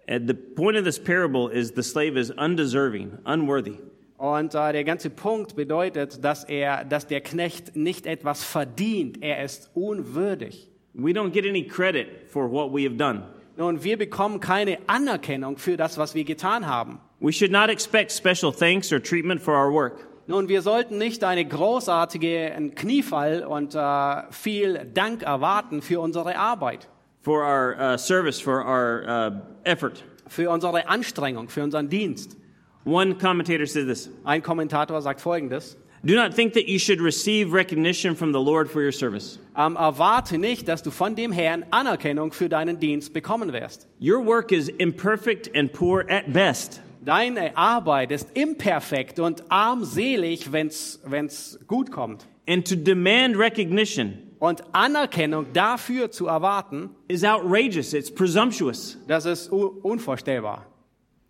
[0.08, 3.78] And the point of this parable is the slave is undeserving, unworthy.
[4.18, 9.22] Und äh, der ganze Punkt bedeutet, dass er, dass der Knecht nicht etwas verdient.
[9.22, 10.70] Er ist unwürdig.
[10.94, 13.24] We don't get any credit for what we have done.
[13.56, 17.00] Nun, wir bekommen keine Anerkennung für das, was wir getan haben.
[17.20, 20.08] We should not expect special thanks or treatment for our work.
[20.26, 26.38] Nun, wir sollten nicht eine großartige einen Kniefall und äh, viel Dank erwarten für unsere
[26.38, 26.88] Arbeit,
[27.22, 30.04] for our uh, service, for our uh, effort.
[30.28, 32.38] für unsere Anstrengung, für unseren Dienst.
[32.86, 35.78] One commentator said this Ein Kommentator sagt Folgendes.
[36.06, 39.40] Do not think that you should receive recognition from the Lord for your service.
[39.56, 43.88] Ähm, erwarte nicht, dass du von dem Herrn Anerkennung für deinen Dienst bekommen wirst.
[44.02, 46.82] Your work is imperfect and poor at best.
[47.06, 52.26] Deine Arbeit ist imperfekt und armselig, wenn's wenn's gut kommt.
[52.48, 58.98] And to demand recognition Und Anerkennung dafür zu erwarten, is outrageous, it's presumptuous.
[59.08, 60.66] das ist unvorstellbar.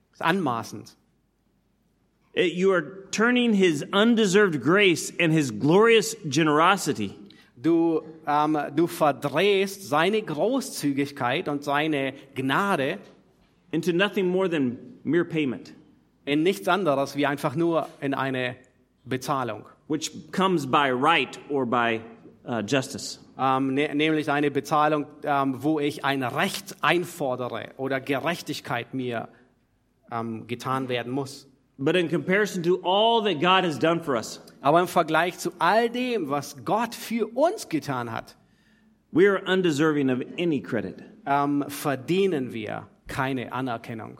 [0.09, 0.95] Das ist anmaßend.
[2.34, 7.15] It- you are turning his undeserved grace and his glorious generosity
[7.56, 12.98] Du, ähm, du verdrehst seine Großzügigkeit und seine Gnade
[13.72, 15.74] into nothing more than mere payment,
[16.26, 18.58] in nichts anderes wie einfach nur in eine
[19.06, 19.63] Bezahlung.
[19.88, 22.02] which comes by right or by
[22.46, 23.19] uh, justice.
[23.38, 29.30] Ähm, ne, nämlich eine Bezahlung, ähm, wo ich ein Recht einfordere oder Gerechtigkeit mir
[30.12, 31.48] ähm, getan werden muss.
[31.84, 35.52] But in comparison to all that God has done for us, Aber im Vergleich zu
[35.60, 38.36] all dem, was Gott für uns getan hat,
[39.12, 41.04] we are undeserving of any credit.
[41.26, 44.19] ähm, verdienen wir keine Anerkennung.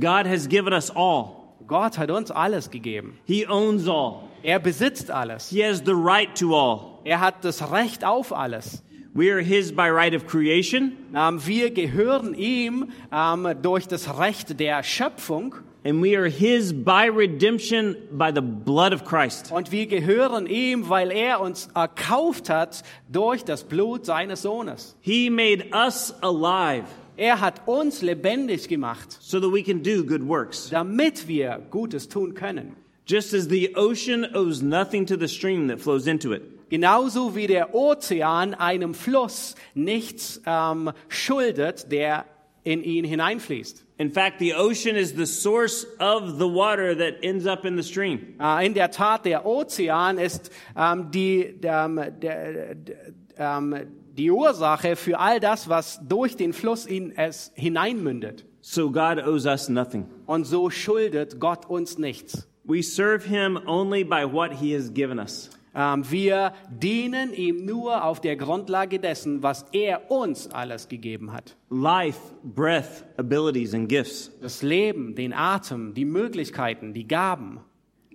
[0.00, 1.36] God has given us all.
[1.66, 3.18] Gott hat uns alles gegeben.
[3.24, 4.24] He owns all.
[4.42, 5.50] Er besitzt alles.
[5.50, 6.98] He has the right to all.
[7.04, 8.82] Er hat das Recht auf alles.
[9.14, 14.58] We are His by right of creation, Ähm, wir gehören ihm ähm, durch das Recht
[14.60, 19.50] der Schöpfung and we are His by redemption by the blood of Christ.
[19.52, 24.96] und wir gehören ihm, weil er uns erkauft hat durch das Blut seines Sohnes.
[25.00, 26.84] He made us alive
[27.16, 30.68] Er hat uns lebendig gemacht, so that we can do good works.
[30.70, 32.76] damit wir Gutes tun können.
[33.06, 37.46] Just as the ocean owes nothing to the stream that flows into it, Genauso wie
[37.46, 42.26] der Ozean einem Fluss nichts ähm, schuldet, der
[42.68, 43.84] in ihn hineinfließt.
[43.96, 47.82] In fact, the ocean is the source of the water that ends up in the
[47.82, 48.34] stream.
[48.38, 52.96] Äh, in der Tat, der Ozean ist ähm, die, ähm, der, der,
[53.38, 53.74] ähm,
[54.12, 58.44] die Ursache für all das, was durch den Fluss in es hineinmündet.
[58.60, 60.04] So God owes us nothing.
[60.26, 62.46] Und so schuldet Gott uns nichts.
[62.64, 65.48] We serve him only by what he has given us.
[65.74, 71.56] Ähm, wir dienen ihm nur auf der Grundlage dessen, was er uns alles gegeben hat.
[71.70, 74.30] Life, breath, abilities, and gifts.
[74.40, 77.60] Das Leben, den Atem, die Möglichkeiten, die Gaben,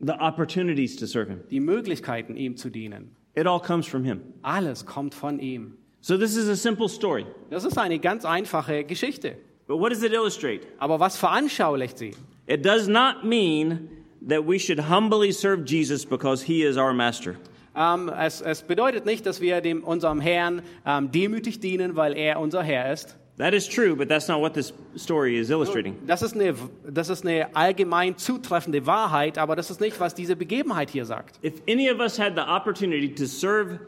[0.06, 1.42] The opportunities to serve him.
[1.50, 3.16] die Möglichkeiten, ihm zu dienen.
[3.36, 4.22] It all comes from him.
[4.42, 5.78] Alles kommt von ihm.
[6.02, 7.26] So this is a simple story.
[7.50, 9.38] Das ist eine ganz einfache Geschichte.
[9.68, 10.62] But what does it illustrate?
[10.78, 12.12] Aber was veranschaulicht sie?
[12.48, 13.88] It does not mean
[14.27, 17.36] that we should humbly serve Jesus because he is our master.
[17.75, 22.39] Ähm, es, es bedeutet nicht, dass wir dem, unserem Herrn ähm, demütig dienen, weil er
[22.39, 23.17] unser Herr ist.
[23.38, 25.95] That is true, but that's not what this story is illustrating.
[26.05, 26.53] Das ist, eine,
[26.88, 31.43] das ist eine allgemein zutreffende Wahrheit, aber das ist nicht, was diese Begebenheit hier sagt.
[31.43, 33.79] If any of us had the opportunity to serve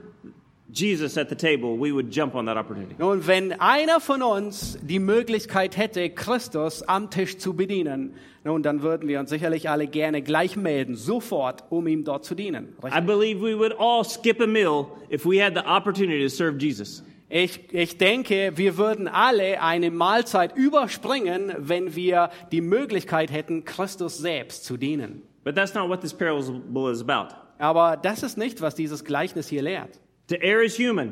[0.71, 2.95] Jesus at the table, we would jump on that opportunity.
[2.97, 8.15] Nun, wenn einer von uns die Möglichkeit hätte, Christus am Tisch zu bedienen,
[8.45, 12.35] nun, dann würden wir uns sicherlich alle gerne gleich melden, sofort, um ihm dort zu
[12.35, 12.75] dienen.
[12.85, 16.57] I believe we would all skip a meal if we had the opportunity to serve
[16.59, 17.03] Jesus.
[17.27, 24.19] Ich, ich denke, wir würden alle eine Mahlzeit überspringen, wenn wir die Möglichkeit hätten, Christus
[24.19, 25.23] selbst zu dienen.
[25.43, 27.33] But that's not what this parable is about.
[27.57, 29.99] Aber das ist nicht, was dieses Gleichnis hier lehrt.
[30.27, 31.11] To err is human,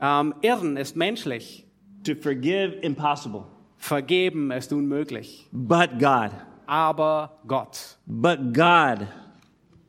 [0.00, 1.66] Ähm, Irren ist menschlich,
[2.04, 3.44] to forgive impossible.
[3.78, 5.46] vergeben ist unmöglich.
[5.52, 6.30] But God,
[6.66, 9.08] Aber Gott, but God,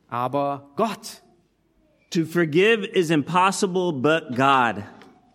[0.09, 1.21] aber Gott.
[2.15, 4.83] to forgive is impossible, but God.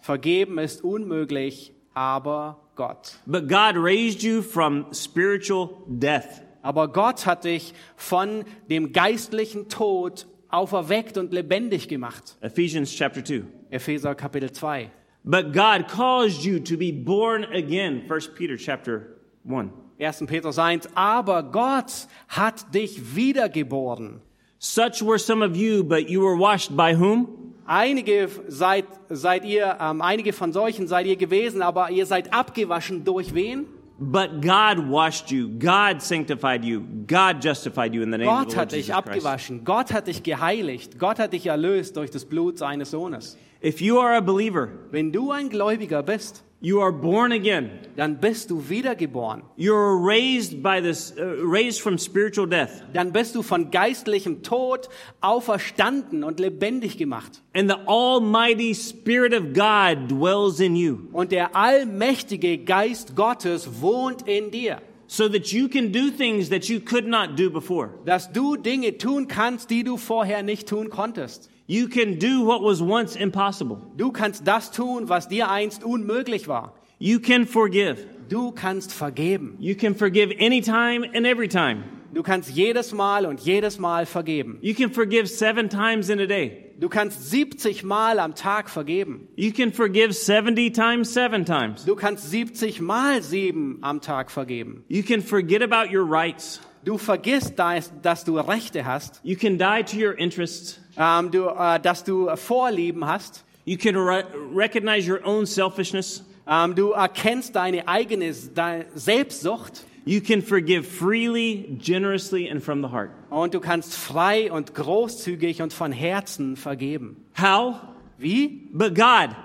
[0.01, 3.19] Vergeben ist unmöglich, aber Gott.
[3.27, 6.41] But God raised you from spiritual death.
[6.63, 12.37] Aber Gott hat dich von dem geistlichen Tod auferweckt und lebendig gemacht.
[12.41, 13.43] Ephesians chapter 2.
[13.71, 14.91] Epheser Kapitel 2.
[15.23, 18.05] But God caused you to be born again.
[18.09, 19.71] 1 Peter chapter 1.
[20.01, 20.27] 1.
[20.27, 20.89] Petrus 1.
[20.95, 24.21] Aber Gott hat dich wiedergeboren.
[24.59, 27.29] Such were some of you, but you were washed by whom?
[27.67, 33.05] Einige seid, seid ihr, ähm, einige von solchen seid ihr gewesen, aber ihr seid abgewaschen
[33.05, 33.67] durch wen?
[33.99, 35.49] But God washed you.
[35.59, 36.81] God sanctified you.
[37.07, 39.27] God justified you in the name of Gott the Lord hat dich Jesus Christ.
[39.27, 39.65] abgewaschen.
[39.65, 40.99] Gott hat dich geheiligt.
[40.99, 43.37] Gott hat dich erlöst durch das Blut seines Sohnes.
[43.63, 47.71] If you are a believer, Wenn du ein Gläubiger bist, you are born again.
[48.01, 49.43] dann bist du wiedergeboren.
[49.59, 52.83] You're raised by this, uh, raised from spiritual death.
[52.95, 54.89] Dann bist du von geistlichem Tod
[55.21, 57.43] auferstanden und lebendig gemacht.
[57.55, 61.01] And the almighty Spirit of God dwells in you.
[61.13, 64.81] Und der allmächtige Geist Gottes wohnt in dir.
[65.07, 67.91] So that you can do things that you could not do before.
[68.07, 71.51] Dass du Dinge tun kannst, die du vorher nicht tun konntest.
[71.71, 73.79] You can do what was once impossible.
[73.97, 76.75] Du kannst das tun, was dir einst unmöglich war.
[76.99, 77.97] You can forgive.
[78.29, 79.57] Du kannst vergeben.
[79.61, 81.85] You can forgive anytime and every time.
[82.13, 84.59] Du kannst jedes Mal und jedes Mal vergeben.
[84.63, 86.75] You can forgive seven times in a day.
[86.81, 89.29] Du kannst 70 Mal am Tag vergeben.
[89.37, 91.85] You can forgive 70 times seven times.
[91.85, 94.83] Du kannst 70 Mal sieben am Tag vergeben.
[94.89, 96.61] You can forget about your rights.
[96.83, 100.81] Du vergisst, dass, du Rechte hast, You can die to your interests.
[100.97, 103.45] Ähm, du, äh, dass du Vorlieben hast.
[103.65, 104.25] You can re-
[104.55, 106.25] recognize your own selfishness.
[106.49, 112.89] Ähm, du erkennst deine eigene deine Selbstsucht You can forgive freely, generously, and from the
[112.91, 113.11] heart.
[113.29, 117.17] und du kannst frei und großzügig und von Herzen vergeben.
[117.41, 117.77] How?
[118.17, 118.69] Wie?
[118.73, 119.37] But God.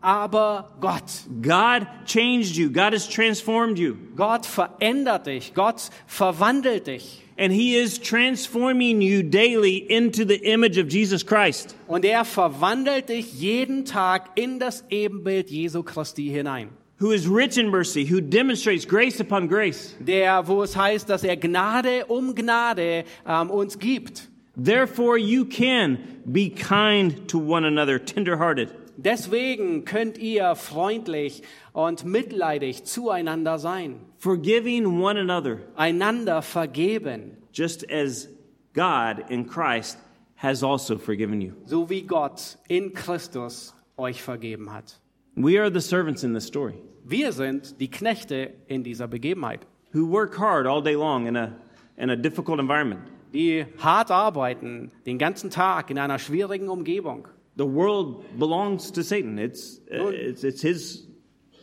[0.00, 1.04] Aber Gott.
[1.40, 2.70] God changed you.
[2.72, 3.94] God has transformed you.
[4.16, 5.54] Gott verändert dich.
[5.54, 7.22] Gott verwandelt dich.
[7.40, 11.74] And He is transforming you daily into the image of Jesus Christ.
[11.88, 16.68] Und er verwandelt dich jeden Tag in das Ebenbild Jesu Christi hinein.
[17.00, 19.94] who is rich in mercy, who demonstrates grace upon grace.
[20.00, 24.28] Der, wo es heißt, dass er Gnade um Gnade ähm, uns gibt.
[24.54, 28.68] Therefore, you can be kind to one another, tenderhearted,
[29.02, 31.42] Deswegen könnt ihr freundlich
[31.72, 38.28] und mitleidig zueinander sein, forgiving one another, einander vergeben, just as
[38.74, 39.98] God in Christ
[40.36, 41.52] has also forgiven you.
[41.64, 45.00] so wie Gott in Christus euch vergeben hat.
[45.34, 46.74] We are the servants in this story
[47.04, 51.56] Wir sind die Knechte in dieser Begebenheit, who work hard all day long in a,
[51.96, 53.00] in a difficult environment.
[53.32, 57.28] die hart arbeiten, den ganzen Tag in einer schwierigen Umgebung.
[57.60, 59.38] The world belongs to Satan.
[59.38, 61.06] It's, uh, it's, it's his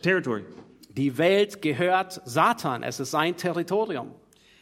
[0.00, 0.44] territory.
[0.94, 2.84] Die Welt gehört Satan.
[2.84, 4.12] Es ist sein Territorium.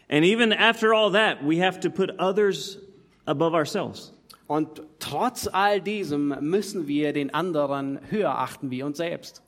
[0.09, 2.79] And even after all that, we have to put others
[3.27, 4.13] above ourselves.
[4.49, 9.43] Und trotz all diesem müssen wir den anderen höher achten wie uns selbst.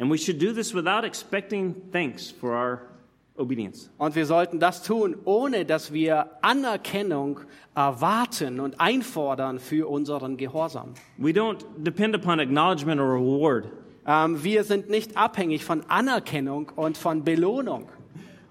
[0.00, 2.88] And we should do this without expecting thanks for our
[3.36, 3.90] obedience.
[3.98, 7.40] Und wir sollten das tun, ohne dass wir Anerkennung
[7.74, 10.94] erwarten und einfordern für unseren Gehorsam.
[11.18, 13.66] We don't depend upon acknowledgement or reward.
[14.06, 17.88] Ähm, wir sind nicht abhängig von Anerkennung und von Belohnung.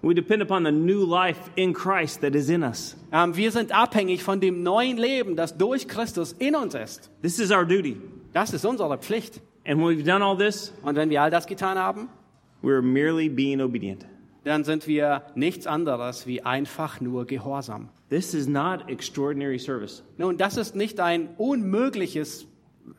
[0.01, 2.97] We depend upon the new life in Christ that is in us.
[3.13, 7.09] Ähm, wir sind abhängig von dem neuen Leben, das durch Christus in uns ist.
[7.21, 8.01] This is our duty.
[8.34, 9.39] Das ist unsere Pflicht.
[9.65, 12.09] And when we've done all this, Und wenn wir all das getan haben,
[12.61, 14.05] we're merely being obedient.
[14.43, 17.89] Dann sind wir nichts anderes wie einfach nur Gehorsam.
[18.09, 20.03] This is not extraordinary service.
[20.17, 22.43] Nun, das ist nicht ein unmögliches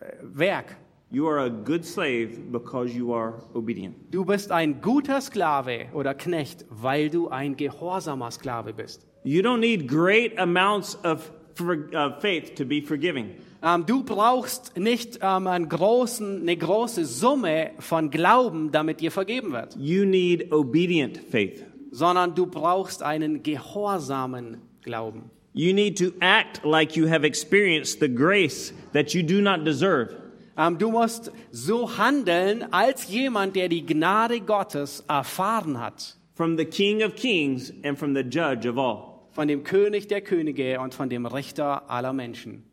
[0.01, 0.77] äh, Werk.
[1.11, 3.95] You are a good slave because you are obedient.
[4.11, 9.07] Du bist ein guter Sklave oder Knecht, weil du ein gehorsamer Sklave bist.
[9.23, 13.37] You don't need great amounts of for, uh, faith to be forgiving.
[13.65, 19.75] Ähm, du brauchst nicht ähm, großen, eine große Summe von Glauben, damit dir vergeben wird,
[19.77, 21.65] You need obedient faith.
[21.91, 25.31] sondern du brauchst einen gehorsamen Glauben.
[25.55, 30.15] You need to act like you have experienced the grace that you do not deserve.
[30.59, 36.17] Ähm, du musst so handeln als jemand, der die Gnade Gottes erfahren hat.
[36.35, 39.15] From the King of Kings and from the Judge of all.
[39.31, 42.65] Von dem König der Könige und von dem Richter aller Menschen.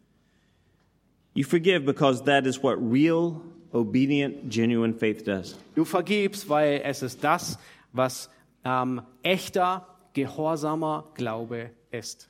[1.34, 3.42] You forgive because that is what real,
[3.74, 5.58] obedient, genuine faith does.
[5.76, 7.58] Du vergibst, weil es ist das,
[7.94, 8.30] was
[8.66, 12.30] ähm, echter, gehorsamer Glaube ist.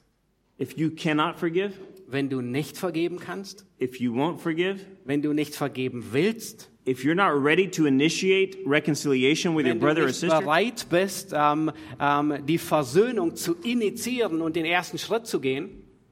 [0.60, 1.74] If you cannot forgive,
[2.08, 7.04] Wenn du nicht vergeben kannst, if you won't forgive, wenn du nicht vergeben willst, if
[7.06, 11.32] you're not ready to initiate reconciliation with your wenn du brother or sister, bereit bist,
[11.34, 15.70] ähm, ähm, die Versöhnung zu initiieren und den ersten Schritt zu gehen,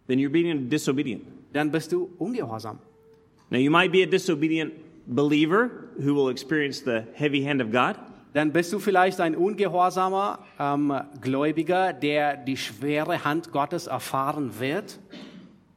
[0.07, 1.23] then you're being disobedient.
[1.54, 2.80] Dann bist du ungehorsam.
[3.50, 4.74] Now, you might be a disobedient
[5.08, 7.95] believer who will experience the heavy hand of God,
[8.34, 15.00] Dann bist du vielleicht ein ungehorsamer ähm, Gläubiger, der die schwere Hand Gottes erfahren wird.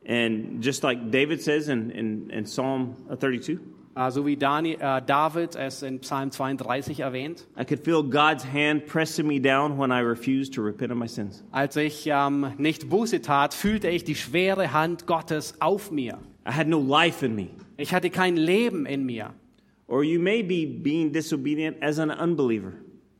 [0.07, 3.59] and just like David says in, in, in Psalm 32,
[3.95, 7.47] Äh, so wie Dani, äh, David es in Psalm 32 erwähnt.
[7.59, 11.09] I could feel God's hand pressing me down when I refused to repent of my
[11.09, 11.45] sins.
[11.51, 16.19] Als ich ähm, nicht Buße tat, fühlte ich die schwere Hand Gottes auf mir.
[16.47, 17.49] I had no life in me.
[17.77, 19.35] Ich hatte kein Leben in mir.
[19.87, 22.73] Or you may be being disobedient as an unbeliever.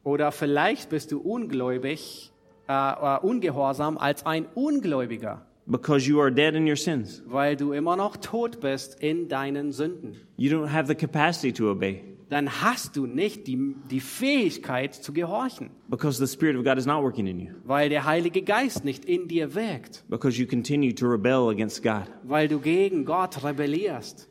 [0.05, 2.33] Oder vielleicht bist du ungläubig,
[2.67, 7.23] äh, ungehorsam als ein Ungläubiger, because you are dead in your sins.
[7.27, 10.17] weil du immer noch tot bist in deinen Sünden.
[10.37, 15.13] You don't have the capacity to obey Dann hast du nicht die, die Fähigkeit zu
[15.13, 18.85] gehorchen, because the Spirit of God is not working in you, weil der Heilige Geist
[18.87, 22.05] nicht in dir wirkt, because you continue to rebel against God.
[22.23, 24.29] weil du gegen Gott rebellierst.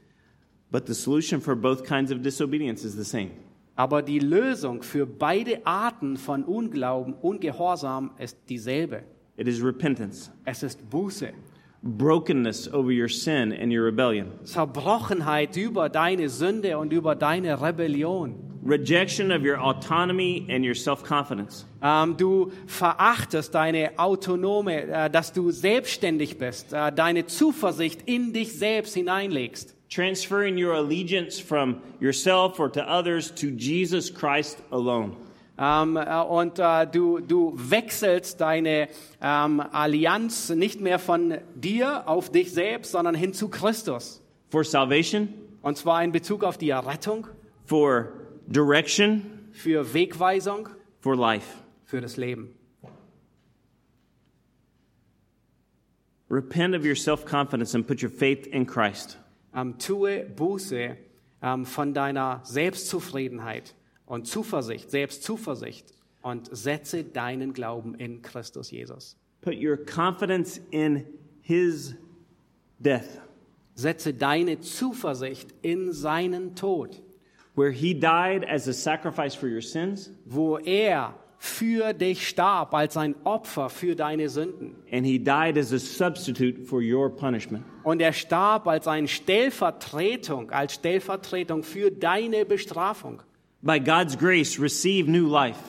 [0.72, 3.32] But the solution for both kinds of disobedience is the same.
[3.76, 9.04] Aber die Lösung für beide Arten von Unglauben, Ungehorsam ist dieselbe.
[9.42, 11.30] It is repentance, Es ist Buße,
[11.82, 18.36] brokenness over your sin and your rebellion, Zerbrochenheit über deine Sünde und über deine Rebellion.
[18.64, 25.34] rejection of your autonomy and your self confidence, Ähm, du verachtest deine autonome, äh, dass
[25.34, 29.76] du selbstständig bist, äh, deine Zuversicht in dich selbst hineinlegst.
[29.90, 35.14] transferring your allegiance from yourself or to others to Jesus Christ alone.
[35.64, 38.88] Ähm, äh, und äh, du, du wechselst deine
[39.22, 44.24] ähm, Allianz nicht mehr von dir auf dich selbst, sondern hin zu Christus.
[44.50, 45.30] For salvation,
[45.62, 47.28] Und zwar in Bezug auf die Errettung,
[47.66, 48.12] for
[48.48, 50.68] direction, für Wegweisung,
[51.00, 51.46] for life.
[51.86, 52.56] für das Leben.
[56.30, 59.20] Repent of your self confidence and put your faith in Christ.
[59.54, 60.98] Ähm, tue Buße
[61.44, 63.76] ähm, von deiner Selbstzufriedenheit
[64.12, 69.16] und Zuversicht, Selbstzuversicht und setze deinen Glauben in Christus Jesus.
[69.40, 71.06] Put your confidence in
[71.42, 71.96] His
[72.78, 73.22] death,
[73.74, 77.02] Setze deine Zuversicht in seinen Tod,
[77.56, 82.98] where He died as a sacrifice for your sins, wo er für dich starb als
[82.98, 84.76] ein Opfer für deine Sünden.
[84.92, 87.64] and He died as a substitute for your punishment.
[87.84, 93.24] Und er starb als eine Stellvertretung, als Stellvertretung für deine Bestrafung.
[93.64, 95.60] By God's grace, receive new life.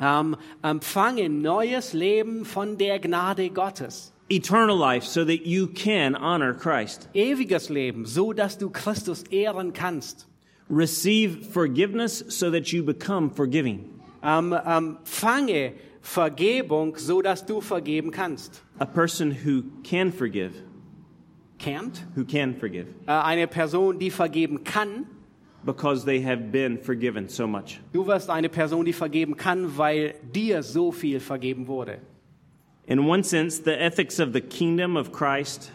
[0.00, 4.12] Ähm, empfange neues Leben von der Gnade Gottes.
[4.32, 7.08] eternal life so that you can honor Christ.
[7.14, 10.26] Ewiges Leben, so dass du Christus ehren kannst.
[10.68, 14.00] Receive forgiveness so that you become forgiving.
[14.22, 18.62] Ähm, ähm, fange Vergebung, so dass du vergeben kannst.
[18.78, 20.52] A person who can forgive,
[21.58, 22.00] Can't?
[22.14, 25.06] who can forgive, Äh, eine Person, die vergeben kann.
[25.64, 27.80] Because they have been forgiven so much.
[27.92, 31.98] Du wirst eine Person, die vergeben kann, weil dir so viel vergeben wurde.
[32.86, 35.70] In one sense, the ethics of the kingdom of Christ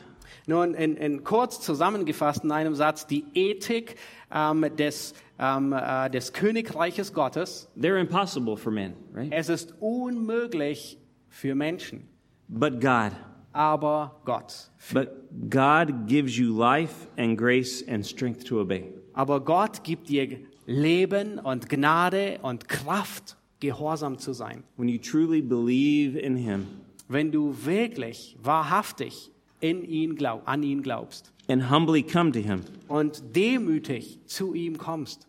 [0.48, 3.96] Nun, in, in kurz zusammengefasst in einem Satz, die Ethik
[4.32, 9.32] ähm, des, ähm, äh, des Königreiches Gottes, they're impossible for men, right?
[9.32, 12.08] es ist unmöglich für Menschen,
[12.48, 13.12] But God,
[13.54, 14.70] aber Gott.
[14.94, 15.10] but
[15.50, 18.94] God gives you life and grace and strength to obey.
[19.16, 20.38] Aber Gott gibt dir
[20.68, 24.64] Leben und Gnade und Kraft, gehorsam zu sein.
[24.78, 26.68] When you truly believe in Him
[27.08, 32.62] Wenn du wirklich, wahrhaftig in ihn glaub, an ihn glaubst and humbly come to Him.
[32.88, 35.28] und demütig zu ihm kommst.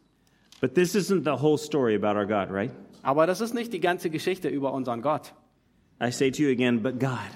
[0.61, 2.72] But this isn't the whole story about our God, right?
[3.03, 5.32] Aber das ist nicht die ganze Geschichte über unseren Gott,
[6.03, 7.30] I say to you again, but God.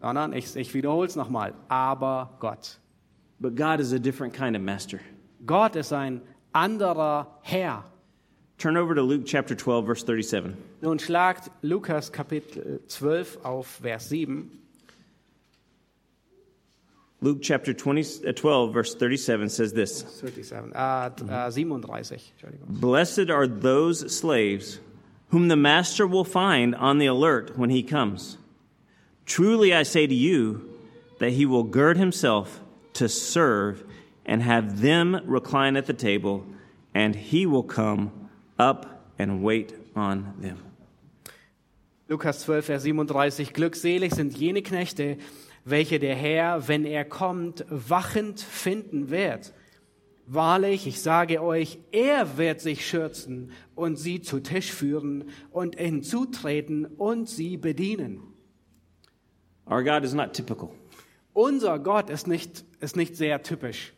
[0.00, 2.78] sondern ich, ich wiederhole es nochmal, aber Gott.
[3.40, 5.00] But God is a different kind of master.
[5.46, 6.20] Gott ist ein
[6.52, 7.84] anderer Herr.
[8.58, 10.56] Turn over to Luke chapter 12, verse 37.
[10.80, 14.50] Nun schlagt Lukas Kapitel 12 auf Vers 7.
[17.20, 22.32] Luke chapter 20, uh, 12, verse 37 says this 37, äh, äh, 37,
[22.68, 24.78] Blessed are those slaves
[25.30, 28.36] whom the master will find on the alert when he comes.
[29.24, 30.68] Truly I say to you
[31.18, 32.60] that he will gird himself
[32.94, 33.82] to serve
[34.26, 36.44] and have them recline at the table,
[36.94, 38.10] and he will come
[38.58, 38.86] up
[39.18, 40.58] and wait on them.
[42.08, 43.52] Lukas 12, Vers 37.
[43.52, 45.16] Glückselig sind jene Knechte,
[45.64, 49.54] welche der Herr, wenn er kommt, wachend finden wird.
[50.26, 56.84] Wahrlich, ich sage euch, er wird sich schürzen und sie zu Tisch führen und hinzutreten
[56.86, 58.20] und sie bedienen.
[59.66, 60.68] Our God is not typical.
[61.32, 63.93] Unser Gott ist nicht, ist nicht sehr typisch.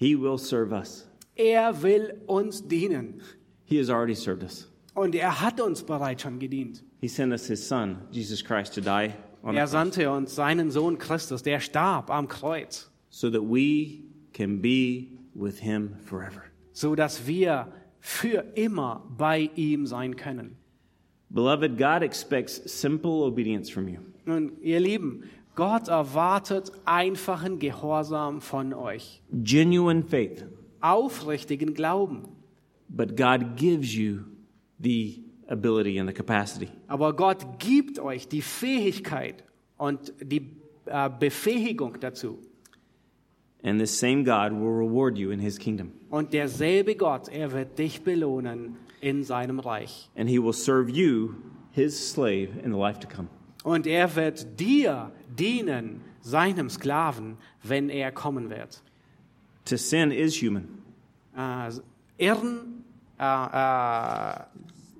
[0.00, 1.06] He will serve us.
[1.36, 3.20] Er will uns dienen.
[3.64, 4.66] He has already served us.
[4.94, 6.82] Und er hat uns bereits schon gedient.
[7.00, 10.34] He sent us his son, Jesus Christ, to die on the Er cross sandte uns
[10.34, 16.42] seinen Sohn Christus, der starb am Kreuz, so that we can be with him forever.
[16.72, 17.68] so dass wir
[18.00, 20.56] für immer bei ihm sein können.
[21.28, 24.00] Beloved, God expects simple obedience from you.
[24.24, 25.24] Nun, ihr Lieben,
[25.54, 30.46] Gott erwartet einfachen Gehorsam von euch, genuine faith,
[30.80, 32.28] aufrichtigen Glauben.
[32.88, 34.24] but God gives you
[34.80, 36.68] the ability and the capacity.
[36.88, 39.44] Aber Gott gibt euch die Fähigkeit
[39.76, 40.50] und die
[40.86, 42.38] äh, Befähigung dazu.
[43.62, 45.92] And this same God will reward you in his kingdom.
[46.08, 50.08] Und derselbe Gott, er wird dich belohnen in seinem Reich.
[50.16, 51.34] And he will serve you,
[51.72, 53.28] his slave, in the life to come.
[53.62, 58.82] Und er wird dir dienen, seinem Sklaven, wenn er kommen wird.
[59.66, 60.80] To sin is human,
[61.36, 61.70] Äh,
[62.18, 62.84] Irren,
[63.18, 64.40] äh, äh,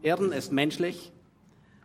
[0.02, 1.12] Irren ist menschlich,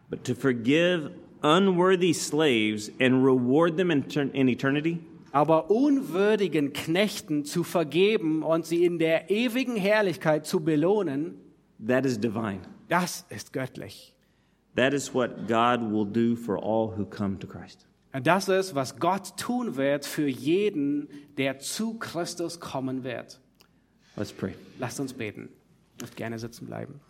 [0.09, 1.11] but to forgive
[1.41, 4.03] unworthy slaves and reward them in,
[4.33, 4.99] in eternity,
[5.31, 11.35] aber unwürdigen Knechten zu vergeben und sie in der ewigen Herrlichkeit zu belohnen,
[11.85, 12.61] that is divine.
[12.87, 14.14] das ist göttlich.
[14.75, 17.85] That is what God will do for all who come to Christ.
[18.23, 23.39] Das ist, was Gott tun wird für jeden, der zu Christus kommen wird.
[24.15, 24.53] Let's pray.
[24.79, 25.49] Lasst uns beten.
[25.99, 27.01] Möchte gerne sitzen bleiben.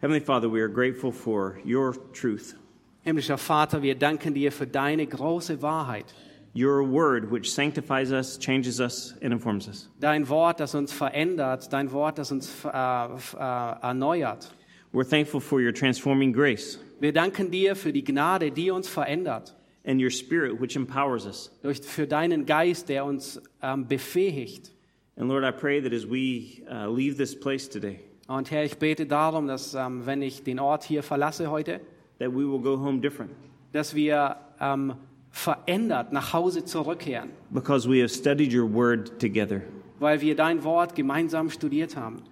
[0.00, 2.56] Heavenly Father, we are grateful for your truth,
[3.04, 6.06] Himmlischer Vater, wir danken dir für deine große Wahrheit.
[6.54, 9.88] your word, which sanctifies us, changes us, and informs us.
[10.00, 14.54] Dein Wort, das uns verändert, dein Wort, das uns äh, äh, erneuert.
[14.94, 19.54] We're thankful for your transforming grace Wir danken dir für die Gnade, die uns verändert,
[19.84, 21.50] and your spirit, which empowers us.
[21.62, 24.70] durch, für deinen Geist, der uns ähm, befähigt.
[25.16, 28.78] And Lord, I pray that as we uh, leave this place today, Und Herr, ich
[28.78, 31.80] bete darum, dass ähm, wenn ich den Ort hier verlasse heute,
[32.20, 33.32] that we will go home different
[33.72, 34.94] dass wir ähm,
[35.32, 39.60] verändert nach Hause zurückkehren, because we have studied your word together.
[39.98, 42.22] weil wir dein Wort gemeinsam studiert haben.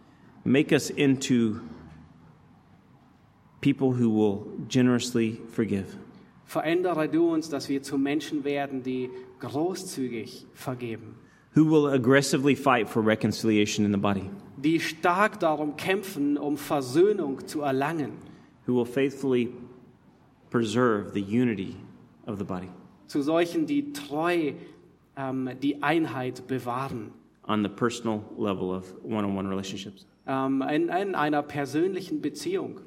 [0.45, 1.57] Make us into
[3.63, 5.97] people who will generously forgive.
[6.45, 9.09] Verändere du uns, dass wir zu Menschen werden, die
[9.41, 11.15] großzügig vergeben,
[11.55, 17.47] who will aggressively fight for reconciliation in the body, die stark darum kämpfen, um Versöhnung
[17.47, 18.13] zu erlangen,
[18.67, 19.49] who will faithfully
[20.51, 21.77] preserve the unity
[22.27, 22.69] of the body,
[23.07, 24.53] zu solchen, die treu
[25.17, 27.13] ähm, die Einheit bewahren,
[27.49, 30.05] on the personal level of one on one relationships.
[30.27, 32.81] ähm, in, in einer persönlichen Beziehung.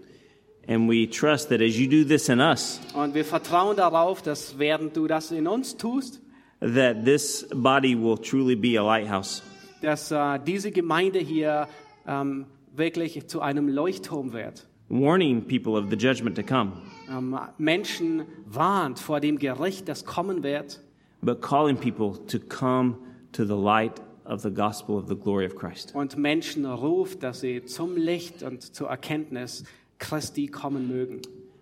[0.67, 4.57] And we trust that as you do this in us, Und wir vertrauen darauf, dass
[4.57, 6.21] während du das in uns tust,
[6.59, 9.43] that this body will truly be a lighthouse,
[9.81, 11.67] dass äh, diese Gemeinde hier
[12.07, 12.45] ähm,
[12.75, 14.65] wirklich zu einem Leuchtturm wird.
[14.89, 16.71] warning people of the judgment to come,
[17.09, 20.79] Ähm, Menschen warnt vor dem Gericht, das kommen wird,
[21.21, 22.95] but calling people to come
[23.33, 25.93] to the light of the gospel of the glory of Christ.
[25.93, 29.63] und Menschen ruft, dass sie zum Licht und zur Erkenntnis
[30.05, 31.21] Christi kommen mögen.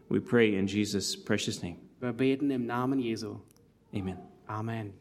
[0.10, 1.78] We pray in Jesus' precious name.
[2.00, 3.38] Wir beten im Namen Jesu.
[3.94, 4.18] Amen.
[4.48, 4.94] Amen.